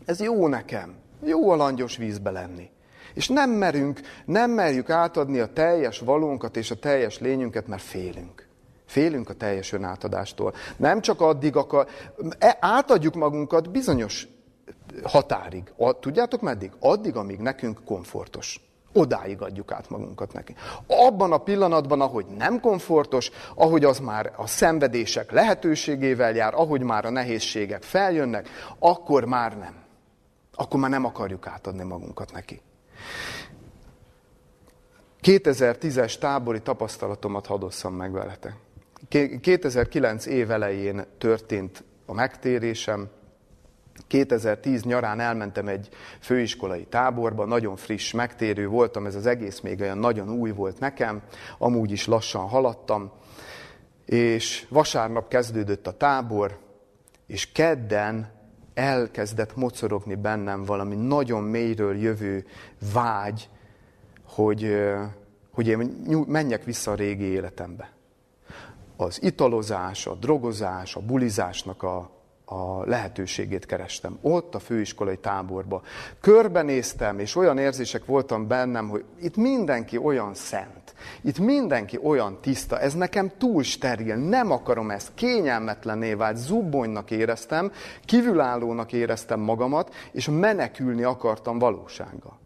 [0.05, 0.93] Ez jó nekem.
[1.23, 2.69] Jó a langyos vízbe lenni.
[3.13, 8.47] És nem merünk, nem merjük átadni a teljes valónkat és a teljes lényünket, mert félünk.
[8.85, 10.53] Félünk a teljes önátadástól.
[10.77, 11.87] Nem csak addig akar,
[12.39, 14.27] e, átadjuk magunkat bizonyos
[15.03, 15.73] határig.
[15.99, 16.71] Tudjátok meddig?
[16.79, 18.59] Addig, amíg nekünk komfortos.
[18.93, 20.55] Odáig adjuk át magunkat neki.
[20.87, 27.05] Abban a pillanatban, ahogy nem komfortos, ahogy az már a szenvedések lehetőségével jár, ahogy már
[27.05, 28.49] a nehézségek feljönnek,
[28.79, 29.83] akkor már nem.
[30.53, 32.61] Akkor már nem akarjuk átadni magunkat neki.
[35.21, 38.55] 2010-es tábori tapasztalatomat hadosszam meg veletek.
[39.41, 43.09] 2009 év elején történt a megtérésem.
[44.07, 49.97] 2010 nyarán elmentem egy főiskolai táborba, nagyon friss megtérő voltam, ez az egész még olyan
[49.97, 51.21] nagyon új volt nekem,
[51.57, 53.11] amúgy is lassan haladtam,
[54.05, 56.59] és vasárnap kezdődött a tábor,
[57.27, 58.31] és kedden
[58.73, 62.45] elkezdett mocorogni bennem valami nagyon mélyről jövő
[62.93, 63.49] vágy,
[64.27, 64.75] hogy,
[65.51, 67.93] hogy én menjek vissza a régi életembe.
[68.97, 72.09] Az italozás, a drogozás, a bulizásnak a,
[72.45, 74.17] a lehetőségét kerestem.
[74.21, 75.81] Ott a főiskolai táborba.
[76.21, 80.93] Körbenéztem, és olyan érzések voltam bennem, hogy itt mindenki olyan szent.
[81.21, 82.79] Itt mindenki olyan tiszta.
[82.79, 84.15] Ez nekem túl steril.
[84.15, 85.11] Nem akarom ezt.
[85.13, 86.37] Kényelmetlenné vált.
[86.37, 87.71] Zubbonynak éreztem,
[88.05, 92.39] kívülállónak éreztem magamat, és menekülni akartam valósággal.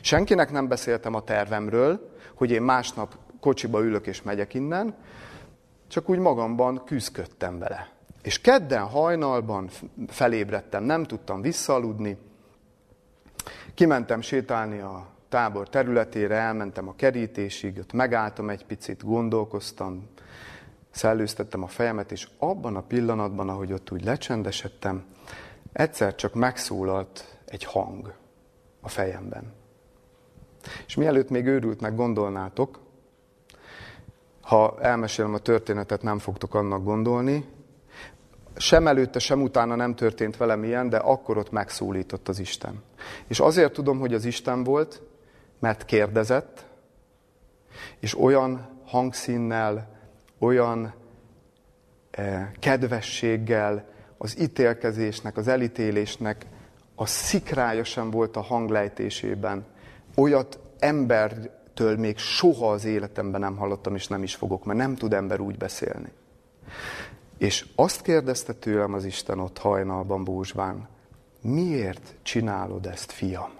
[0.00, 4.94] Senkinek nem beszéltem a tervemről, hogy én másnap kocsiba ülök és megyek innen,
[5.88, 7.95] csak úgy magamban küzdködtem vele.
[8.26, 9.68] És kedden hajnalban
[10.06, 12.18] felébredtem, nem tudtam visszaaludni,
[13.74, 20.08] kimentem sétálni a tábor területére, elmentem a kerítésig, ott megálltam egy picit, gondolkoztam,
[20.90, 25.04] szellőztettem a fejemet, és abban a pillanatban, ahogy ott úgy lecsendesedtem,
[25.72, 28.14] egyszer csak megszólalt egy hang
[28.80, 29.52] a fejemben.
[30.86, 32.80] És mielőtt még őrültnek gondolnátok,
[34.40, 37.54] ha elmesélem a történetet, nem fogtok annak gondolni,
[38.56, 42.82] sem előtte, sem utána nem történt velem ilyen, de akkor ott megszólított az Isten.
[43.26, 45.02] És azért tudom, hogy az Isten volt,
[45.58, 46.64] mert kérdezett,
[48.00, 49.88] és olyan hangszínnel,
[50.38, 50.94] olyan
[52.10, 56.46] eh, kedvességgel, az ítélkezésnek, az elítélésnek
[56.94, 59.64] a szikrája sem volt a hanglejtésében.
[60.16, 65.12] Olyat embertől még soha az életemben nem hallottam, és nem is fogok, mert nem tud
[65.12, 66.12] ember úgy beszélni.
[67.38, 70.88] És azt kérdezte tőlem az Isten ott hajnalban búzsván,
[71.40, 73.50] miért csinálod ezt, fiam?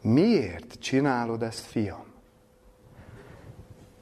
[0.00, 2.04] Miért csinálod ezt, fiam?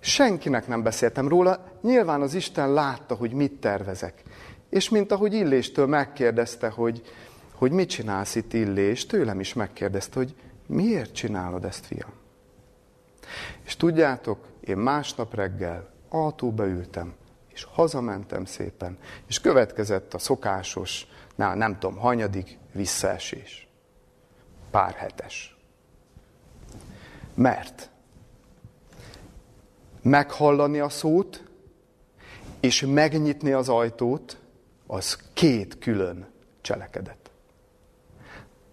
[0.01, 4.23] Senkinek nem beszéltem róla, nyilván az Isten látta, hogy mit tervezek.
[4.69, 7.03] És mint ahogy Illéstől megkérdezte, hogy,
[7.55, 10.35] hogy mit csinálsz itt Illés, tőlem is megkérdezte, hogy
[10.67, 12.13] miért csinálod ezt, fiam?
[13.65, 17.15] És tudjátok, én másnap reggel autóba ültem,
[17.55, 23.69] és hazamentem szépen, és következett a szokásos, na, nem tudom, hanyadik visszaesés.
[24.71, 25.57] Pár hetes.
[27.35, 27.91] Mert
[30.03, 31.45] meghallani a szót,
[32.61, 34.39] és megnyitni az ajtót,
[34.87, 36.27] az két külön
[36.61, 37.31] cselekedet.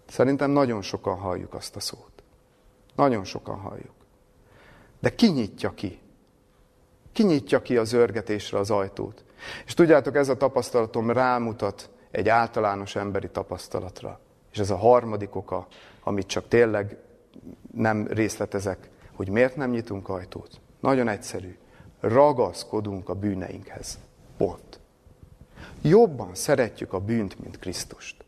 [0.08, 2.22] Szerintem nagyon sokan halljuk azt a szót.
[2.94, 3.94] Nagyon sokan halljuk.
[5.00, 6.01] De ki nyitja ki?
[7.12, 9.24] Ki nyitja ki az örgetésre az ajtót?
[9.66, 14.20] És tudjátok, ez a tapasztalatom rámutat egy általános emberi tapasztalatra.
[14.52, 15.66] És ez a harmadik oka,
[16.02, 16.96] amit csak tényleg
[17.74, 20.60] nem részletezek, hogy miért nem nyitunk ajtót.
[20.80, 21.56] Nagyon egyszerű.
[22.00, 23.98] Ragaszkodunk a bűneinkhez.
[24.36, 24.80] Pont.
[25.82, 28.24] Jobban szeretjük a bűnt, mint Krisztust.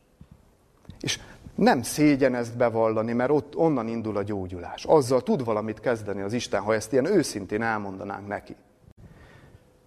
[1.00, 1.20] És
[1.54, 4.84] nem szégyen ezt bevallani, mert ott onnan indul a gyógyulás.
[4.84, 8.56] Azzal tud valamit kezdeni az Isten, ha ezt ilyen őszintén elmondanánk neki.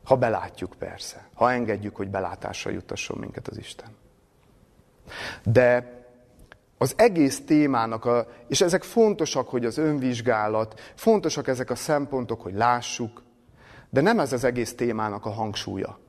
[0.08, 3.88] Ha belátjuk persze, ha engedjük, hogy belátásra jutasson minket az Isten.
[5.44, 5.96] De
[6.78, 12.54] az egész témának, a, és ezek fontosak, hogy az önvizsgálat, fontosak ezek a szempontok, hogy
[12.54, 13.24] lássuk,
[13.90, 16.00] de nem ez az egész témának a hangsúlya.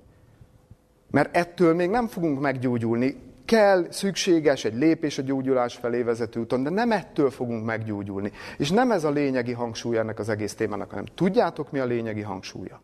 [1.11, 3.17] Mert ettől még nem fogunk meggyógyulni.
[3.45, 8.33] Kell, szükséges egy lépés a gyógyulás felé vezető úton, de nem ettől fogunk meggyógyulni.
[8.59, 12.23] És nem ez a lényegi hangsúly ennek az egész témának, hanem tudjátok, mi a lényegi
[12.23, 12.81] hangsúlya?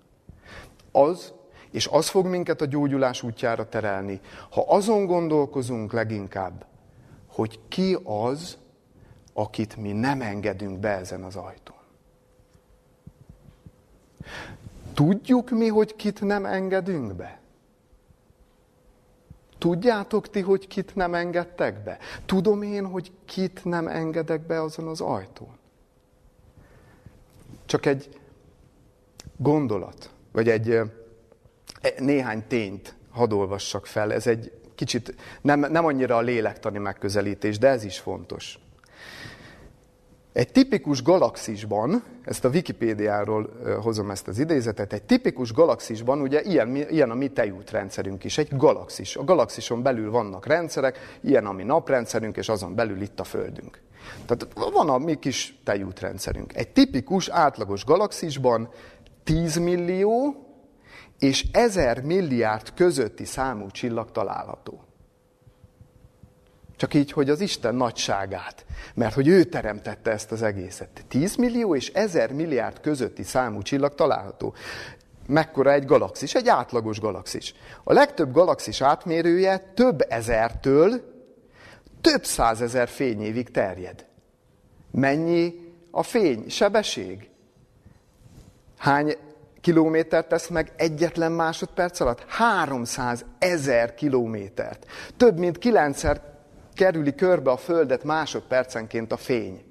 [0.97, 1.33] Az,
[1.71, 6.67] és az fog minket a gyógyulás útjára terelni, ha azon gondolkozunk leginkább,
[7.27, 8.59] hogy ki az,
[9.33, 11.77] akit mi nem engedünk be ezen az ajtón.
[14.95, 17.41] Tudjuk mi, hogy kit nem engedünk be?
[19.59, 21.99] Tudjátok ti, hogy kit nem engedtek be?
[22.25, 25.59] Tudom én, hogy kit nem engedek be azon az ajtón?
[27.67, 28.21] Csak egy
[29.37, 30.85] gondolat, vagy egy e,
[31.99, 34.13] néhány tényt hadd olvassak fel.
[34.13, 38.59] Ez egy kicsit nem, nem annyira a lélektani megközelítés, de ez is fontos.
[40.33, 43.51] Egy tipikus galaxisban, ezt a Wikipédiáról
[43.83, 48.57] hozom ezt az idézetet, egy tipikus galaxisban, ugye ilyen, ilyen a mi tejútrendszerünk is, egy
[48.57, 49.17] galaxis.
[49.17, 53.81] A galaxison belül vannak rendszerek, ilyen a mi naprendszerünk, és azon belül itt a Földünk.
[54.27, 56.55] Tehát van a mi kis tejútrendszerünk.
[56.55, 58.69] Egy tipikus, átlagos galaxisban
[59.25, 60.35] 10 millió
[61.19, 64.85] és 1000 milliárd közötti számú csillag található.
[66.77, 71.05] Csak így, hogy az Isten nagyságát, mert hogy ő teremtette ezt az egészet.
[71.09, 74.55] 10 millió és 1000 milliárd közötti számú csillag található.
[75.27, 76.35] Mekkora egy galaxis?
[76.35, 77.55] Egy átlagos galaxis.
[77.85, 81.13] A legtöbb galaxis átmérője több ezertől
[82.01, 84.07] több százezer fényévig terjed.
[84.91, 85.55] Mennyi
[85.91, 87.31] a fény sebesség?
[88.85, 89.17] Hány
[89.61, 92.25] kilométert tesz meg egyetlen másodperc alatt?
[92.29, 94.87] 300 ezer kilométert.
[95.17, 96.21] Több mint kilencszer
[96.75, 99.65] kerüli körbe a Földet másodpercenként a fény.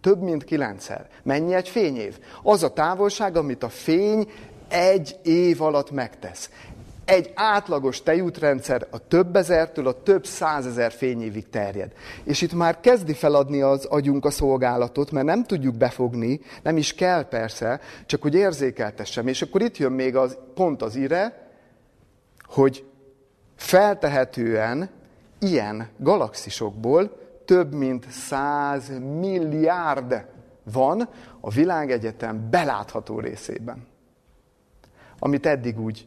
[0.00, 1.08] Több mint kilencszer.
[1.22, 2.18] Mennyi egy fényév?
[2.42, 4.30] Az a távolság, amit a fény
[4.68, 6.50] egy év alatt megtesz.
[7.04, 11.92] Egy átlagos tejútrendszer a több ezertől a több százezer fényévig terjed.
[12.24, 16.94] És itt már kezdi feladni az agyunk a szolgálatot, mert nem tudjuk befogni, nem is
[16.94, 19.26] kell persze, csak hogy érzékeltessem.
[19.26, 21.50] És akkor itt jön még az, pont az ire,
[22.42, 22.84] hogy
[23.56, 24.90] feltehetően
[25.38, 28.88] ilyen galaxisokból több mint 100
[29.20, 30.24] milliárd
[30.72, 31.08] van
[31.40, 33.86] a világegyetem belátható részében.
[35.18, 36.06] Amit eddig úgy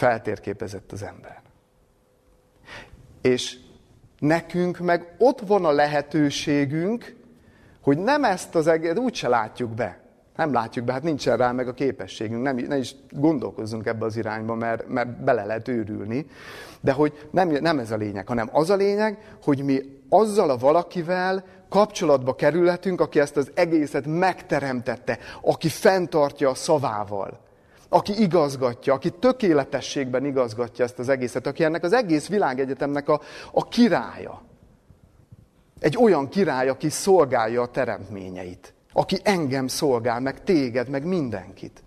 [0.00, 1.40] feltérképezett az ember.
[3.20, 3.56] És
[4.18, 7.16] nekünk meg ott van a lehetőségünk,
[7.80, 9.98] hogy nem ezt az egész, úgyse látjuk be.
[10.36, 14.16] Nem látjuk be, hát nincsen rá meg a képességünk, nem, nem is gondolkozzunk ebbe az
[14.16, 16.26] irányba, mert, mert bele lehet őrülni.
[16.80, 20.56] De hogy nem, nem ez a lényeg, hanem az a lényeg, hogy mi azzal a
[20.56, 27.49] valakivel kapcsolatba kerülhetünk, aki ezt az egészet megteremtette, aki fenntartja a szavával,
[27.92, 33.20] aki igazgatja, aki tökéletességben igazgatja ezt az egészet, aki ennek az egész világegyetemnek a,
[33.52, 34.42] a királya.
[35.80, 41.82] Egy olyan király, aki szolgálja a teremtményeit, aki engem szolgál, meg téged, meg mindenkit.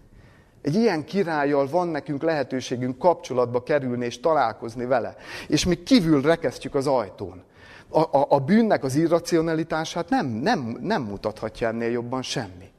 [0.62, 5.16] Egy ilyen királlyal van nekünk lehetőségünk kapcsolatba kerülni és találkozni vele.
[5.47, 7.43] És mi kívül rekesztjük az ajtón.
[7.89, 12.73] A, a, a bűnnek az irracionalitását nem, nem, nem mutathatja ennél jobban semmi.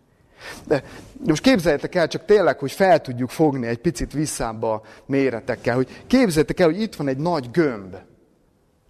[0.67, 0.83] De
[1.27, 6.03] most képzeljétek el csak tényleg, hogy fel tudjuk fogni egy picit visszább a méretekkel, hogy
[6.07, 7.97] képzeljétek el, hogy itt van egy nagy gömb,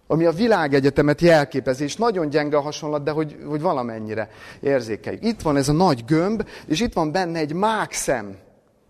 [0.07, 4.29] ami a világegyetemet jelképezi, és nagyon gyenge a hasonlat, de hogy, hogy valamennyire
[4.59, 5.23] érzékeljük.
[5.23, 8.35] Itt van ez a nagy gömb, és itt van benne egy mákszem.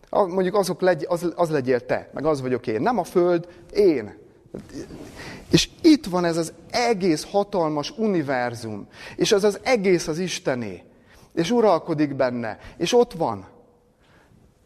[0.10, 2.82] Mondjuk azok legy, az, az legyél te, meg az vagyok én.
[2.82, 4.18] Nem a Föld, én.
[5.52, 10.84] És itt van ez az egész hatalmas univerzum, és az az egész az Istené,
[11.36, 13.46] és uralkodik benne, és ott van.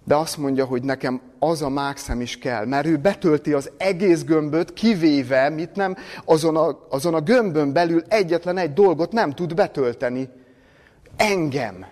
[0.05, 4.23] De azt mondja, hogy nekem az a mákszem is kell, mert ő betölti az egész
[4.23, 5.95] gömböt, kivéve, mit nem,
[6.25, 10.29] azon a, azon a gömbön belül egyetlen egy dolgot nem tud betölteni.
[11.15, 11.85] Engem.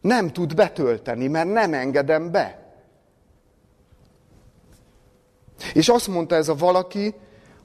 [0.00, 2.74] Nem tud betölteni, mert nem engedem be.
[5.74, 7.14] És azt mondta ez a valaki,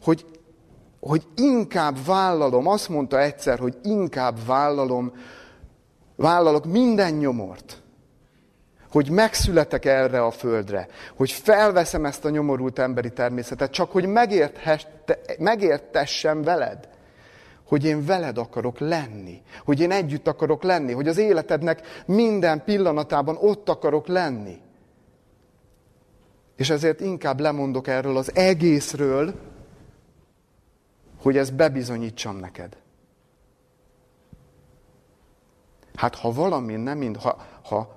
[0.04, 0.26] hogy,
[1.00, 5.14] hogy inkább vállalom, azt mondta egyszer, hogy inkább vállalom,
[6.18, 7.82] vállalok minden nyomort,
[8.92, 14.08] hogy megszületek erre a földre, hogy felveszem ezt a nyomorult emberi természetet, csak hogy
[15.38, 16.90] megértessem veled,
[17.64, 23.38] hogy én veled akarok lenni, hogy én együtt akarok lenni, hogy az életednek minden pillanatában
[23.40, 24.58] ott akarok lenni.
[26.56, 29.34] És ezért inkább lemondok erről az egészről,
[31.22, 32.78] hogy ezt bebizonyítsam neked.
[35.98, 37.96] Hát ha valami nem indul, ha, ha,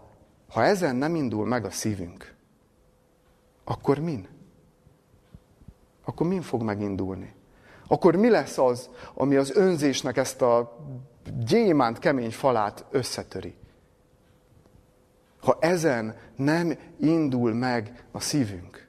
[0.48, 2.34] ha ezen nem indul meg a szívünk,
[3.64, 4.28] akkor min?
[6.04, 7.34] Akkor min fog megindulni?
[7.88, 10.78] Akkor mi lesz az, ami az önzésnek ezt a
[11.46, 13.54] gyémánt kemény falát összetöri?
[15.40, 18.88] Ha ezen nem indul meg a szívünk.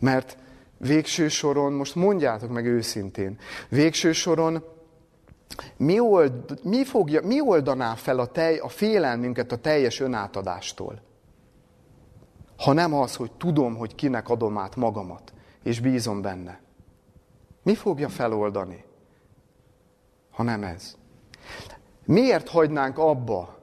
[0.00, 0.38] Mert
[0.76, 4.64] végső soron, most mondjátok meg őszintén, végső soron
[5.76, 11.00] mi, old, mi, fogja, mi oldaná fel a, tej, a félelmünket a teljes önátadástól?
[12.56, 15.32] Ha nem az, hogy tudom, hogy kinek adom át magamat,
[15.62, 16.60] és bízom benne.
[17.62, 18.84] Mi fogja feloldani,
[20.30, 20.96] ha nem ez?
[22.04, 23.58] Miért hagynánk abba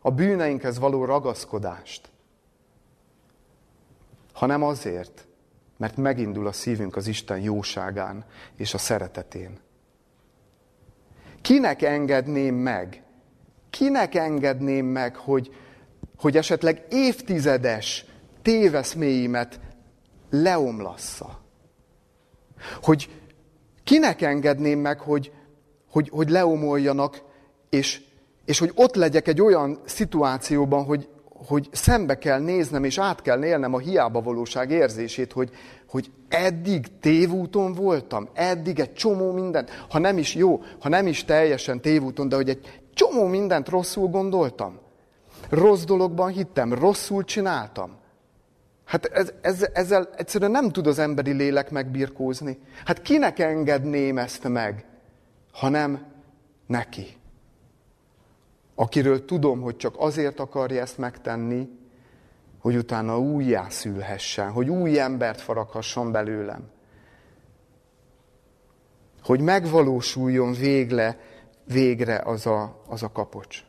[0.00, 2.10] a bűneinkhez való ragaszkodást?
[4.32, 5.26] Hanem azért,
[5.76, 8.24] mert megindul a szívünk az Isten jóságán
[8.56, 9.58] és a szeretetén.
[11.44, 13.02] Kinek engedném meg?
[13.70, 15.54] Kinek engedném meg, hogy,
[16.16, 18.04] hogy esetleg évtizedes
[18.42, 19.60] téveszméimet
[20.30, 21.40] leomlassza?
[22.82, 23.08] Hogy
[23.84, 25.32] kinek engedném meg, hogy,
[25.90, 27.22] hogy, hogy leomoljanak,
[27.70, 28.02] és,
[28.44, 31.08] és hogy ott legyek egy olyan szituációban, hogy,
[31.46, 35.50] hogy szembe kell néznem, és át kell élnem a hiába valóság érzését, hogy,
[35.94, 41.24] hogy eddig tévúton voltam, eddig egy csomó mindent, ha nem is jó, ha nem is
[41.24, 44.78] teljesen tévúton, de hogy egy csomó mindent rosszul gondoltam.
[45.48, 47.96] Rossz dologban hittem, rosszul csináltam.
[48.84, 52.58] Hát ez, ez, ezzel egyszerűen nem tud az emberi lélek megbirkózni.
[52.84, 54.84] Hát kinek engedném ezt meg,
[55.52, 56.06] hanem
[56.66, 57.16] neki
[58.74, 61.68] akiről tudom, hogy csak azért akarja ezt megtenni,
[62.64, 66.70] hogy utána újjászülhessen, hogy új embert faraghasson belőlem.
[69.22, 71.18] Hogy megvalósuljon végle,
[71.64, 73.64] végre az a, az a kapocs.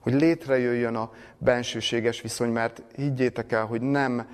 [0.00, 4.28] Hogy létrejöjjön a bensőséges viszony, mert higgyétek el, hogy nem,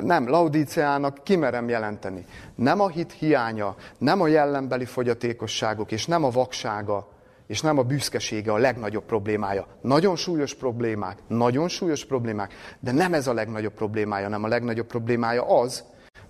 [0.00, 2.24] nem, Laudíceának kimerem jelenteni.
[2.54, 7.08] Nem a hit hiánya, nem a jellenbeli fogyatékosságok, és nem a vaksága,
[7.46, 9.66] és nem a büszkesége a legnagyobb problémája.
[9.80, 14.86] Nagyon súlyos problémák, nagyon súlyos problémák, de nem ez a legnagyobb problémája, nem a legnagyobb
[14.86, 15.84] problémája az,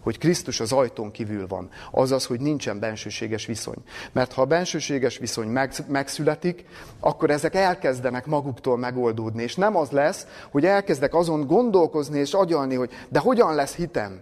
[0.06, 1.70] hogy Krisztus az ajtón kívül van.
[1.90, 3.76] Azaz, hogy nincsen bensőséges viszony.
[4.12, 5.48] Mert ha a bensőséges viszony
[5.88, 6.64] megszületik,
[7.00, 9.42] akkor ezek elkezdenek maguktól megoldódni.
[9.42, 14.20] És nem az lesz, hogy elkezdek azon gondolkozni és agyalni, hogy de hogyan lesz hitem?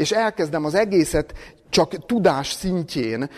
[0.00, 1.34] És elkezdem az egészet
[1.68, 3.30] csak tudás szintjén,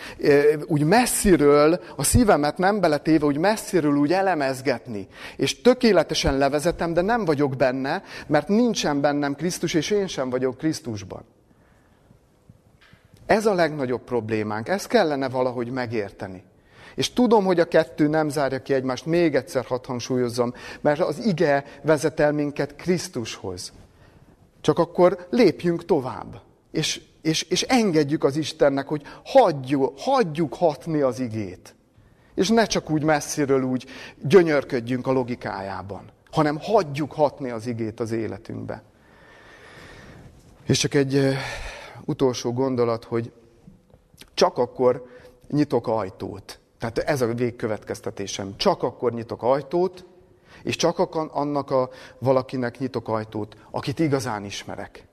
[0.65, 5.07] úgy messziről, a szívemet nem beletéve, úgy messziről úgy elemezgetni.
[5.37, 10.57] És tökéletesen levezetem, de nem vagyok benne, mert nincsen bennem Krisztus, és én sem vagyok
[10.57, 11.23] Krisztusban.
[13.25, 16.43] Ez a legnagyobb problémánk, ezt kellene valahogy megérteni.
[16.95, 21.25] És tudom, hogy a kettő nem zárja ki egymást, még egyszer hadd hangsúlyozzam, mert az
[21.25, 23.73] ige vezet el minket Krisztushoz.
[24.61, 26.41] Csak akkor lépjünk tovább,
[26.73, 31.75] és, és, és engedjük az Istennek, hogy hagyjuk, hagyjuk hatni az igét.
[32.35, 33.85] És ne csak úgy messziről úgy
[34.21, 38.83] gyönyörködjünk a logikájában, hanem hagyjuk hatni az igét az életünkbe.
[40.67, 41.37] És csak egy
[42.05, 43.31] utolsó gondolat, hogy
[44.33, 45.05] csak akkor
[45.49, 46.59] nyitok ajtót.
[46.79, 48.57] Tehát ez a végkövetkeztetésem.
[48.57, 50.05] Csak akkor nyitok ajtót,
[50.63, 50.99] és csak
[51.33, 55.07] annak a valakinek nyitok ajtót, akit igazán ismerek.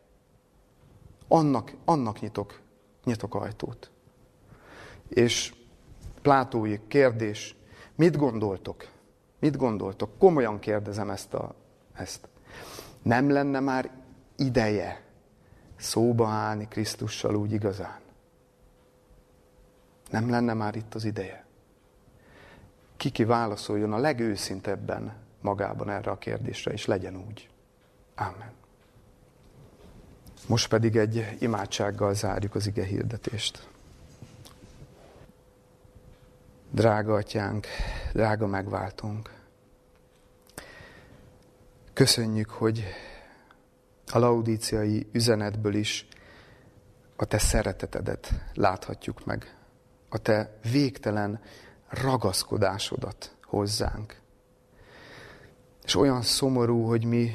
[1.32, 2.60] Annak, annak nyitok,
[3.04, 3.90] nyitok ajtót.
[5.08, 5.54] És
[6.22, 7.56] Plátói kérdés,
[7.94, 8.88] mit gondoltok?
[9.38, 10.18] Mit gondoltok?
[10.18, 11.34] Komolyan kérdezem ezt.
[11.34, 11.54] A,
[11.92, 12.28] ezt.
[13.02, 13.90] Nem lenne már
[14.36, 15.04] ideje
[15.76, 18.00] szóba állni Krisztussal úgy igazán?
[20.10, 21.46] Nem lenne már itt az ideje?
[22.96, 27.50] Kiki válaszoljon a legőszintebben magában erre a kérdésre, és legyen úgy.
[28.16, 28.59] Amen.
[30.50, 33.68] Most pedig egy imádsággal zárjuk az ige hirdetést.
[36.70, 37.66] Drága atyánk,
[38.12, 39.30] drága megváltunk,
[41.92, 42.84] köszönjük, hogy
[44.12, 46.08] a laudíciai üzenetből is
[47.16, 49.56] a te szeretetedet láthatjuk meg,
[50.08, 51.40] a te végtelen
[51.88, 54.20] ragaszkodásodat hozzánk.
[55.84, 57.32] És olyan szomorú, hogy mi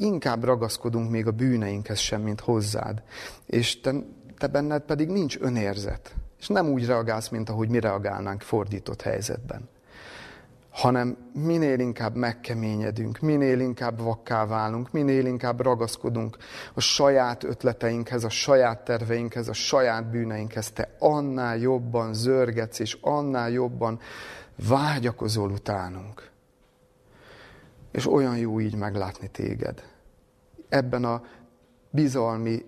[0.00, 3.02] inkább ragaszkodunk még a bűneinkhez sem, mint hozzád.
[3.46, 3.94] És te,
[4.38, 6.14] te benned pedig nincs önérzet.
[6.38, 9.68] És nem úgy reagálsz, mint ahogy mi reagálnánk fordított helyzetben
[10.70, 16.36] hanem minél inkább megkeményedünk, minél inkább vakká válunk, minél inkább ragaszkodunk
[16.74, 23.50] a saját ötleteinkhez, a saját terveinkhez, a saját bűneinkhez, te annál jobban zörgetsz, és annál
[23.50, 24.00] jobban
[24.68, 26.29] vágyakozol utánunk.
[27.92, 29.82] És olyan jó így meglátni téged.
[30.68, 31.22] Ebben a
[31.90, 32.64] bizalmi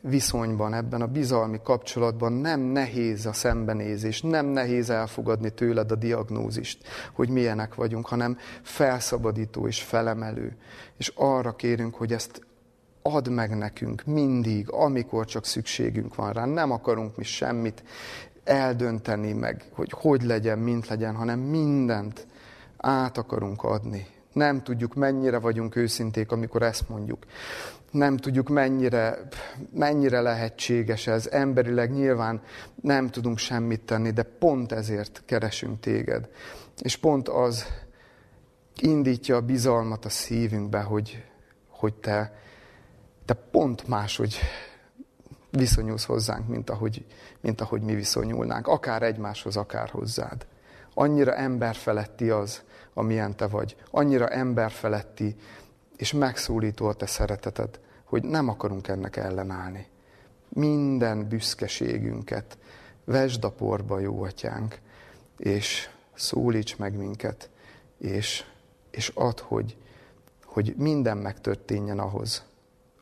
[0.00, 6.86] viszonyban, ebben a bizalmi kapcsolatban nem nehéz a szembenézés, nem nehéz elfogadni tőled a diagnózist,
[7.12, 10.56] hogy milyenek vagyunk, hanem felszabadító és felemelő.
[10.96, 12.40] És arra kérünk, hogy ezt
[13.02, 16.44] add meg nekünk mindig, amikor csak szükségünk van rá.
[16.44, 17.82] Nem akarunk mi semmit
[18.44, 22.26] eldönteni meg, hogy hogy legyen, mint legyen, hanem mindent
[22.76, 24.06] át akarunk adni.
[24.32, 27.26] Nem tudjuk, mennyire vagyunk őszinték, amikor ezt mondjuk
[27.92, 29.28] nem tudjuk mennyire,
[29.74, 31.26] mennyire lehetséges ez.
[31.26, 32.42] Emberileg nyilván
[32.80, 36.28] nem tudunk semmit tenni, de pont ezért keresünk téged.
[36.82, 37.66] És pont az
[38.80, 41.24] indítja a bizalmat a szívünkbe, hogy,
[41.68, 42.34] hogy te,
[43.24, 44.38] te pont máshogy
[45.50, 47.06] viszonyulsz hozzánk, mint ahogy,
[47.40, 48.66] mint ahogy mi viszonyulnánk.
[48.66, 50.46] Akár egymáshoz, akár hozzád.
[50.94, 52.62] Annyira emberfeletti az,
[52.94, 53.76] amilyen te vagy.
[53.90, 55.36] Annyira emberfeletti
[55.96, 59.86] és megszólító a te szereteted, hogy nem akarunk ennek ellenállni.
[60.48, 62.58] Minden büszkeségünket
[63.04, 64.78] vesd a porba, jó atyánk,
[65.36, 67.50] és szólíts meg minket,
[67.98, 68.44] és,
[68.90, 69.76] és add, hogy,
[70.44, 72.42] hogy minden megtörténjen ahhoz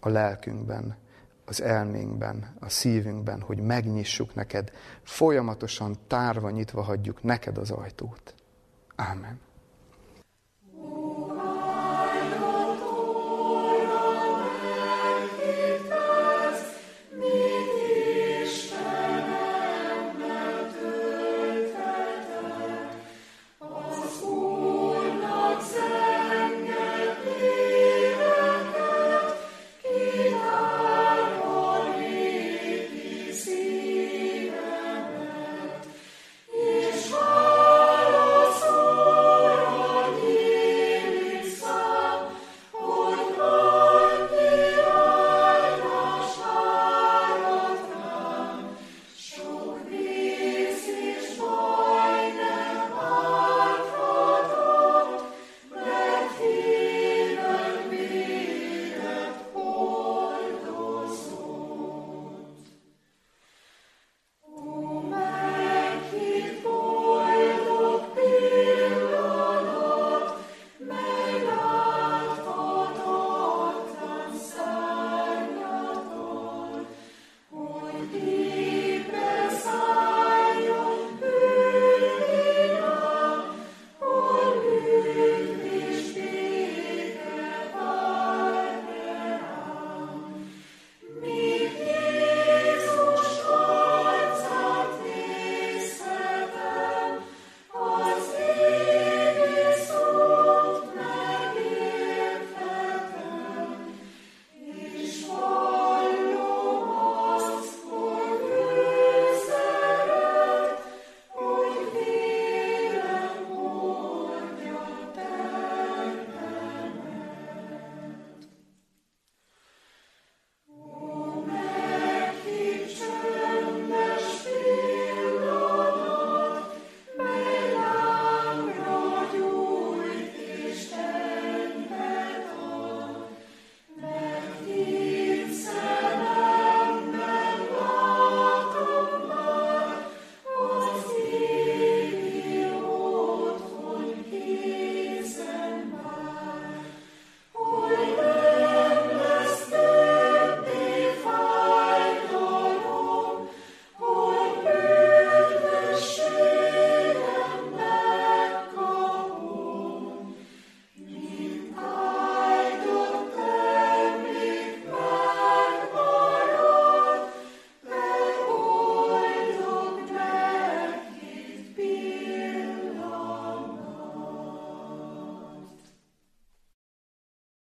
[0.01, 0.97] a lelkünkben,
[1.45, 4.71] az elménkben, a szívünkben, hogy megnyissuk neked,
[5.03, 8.35] folyamatosan tárva, nyitva hagyjuk neked az ajtót.
[8.97, 9.41] Ámen.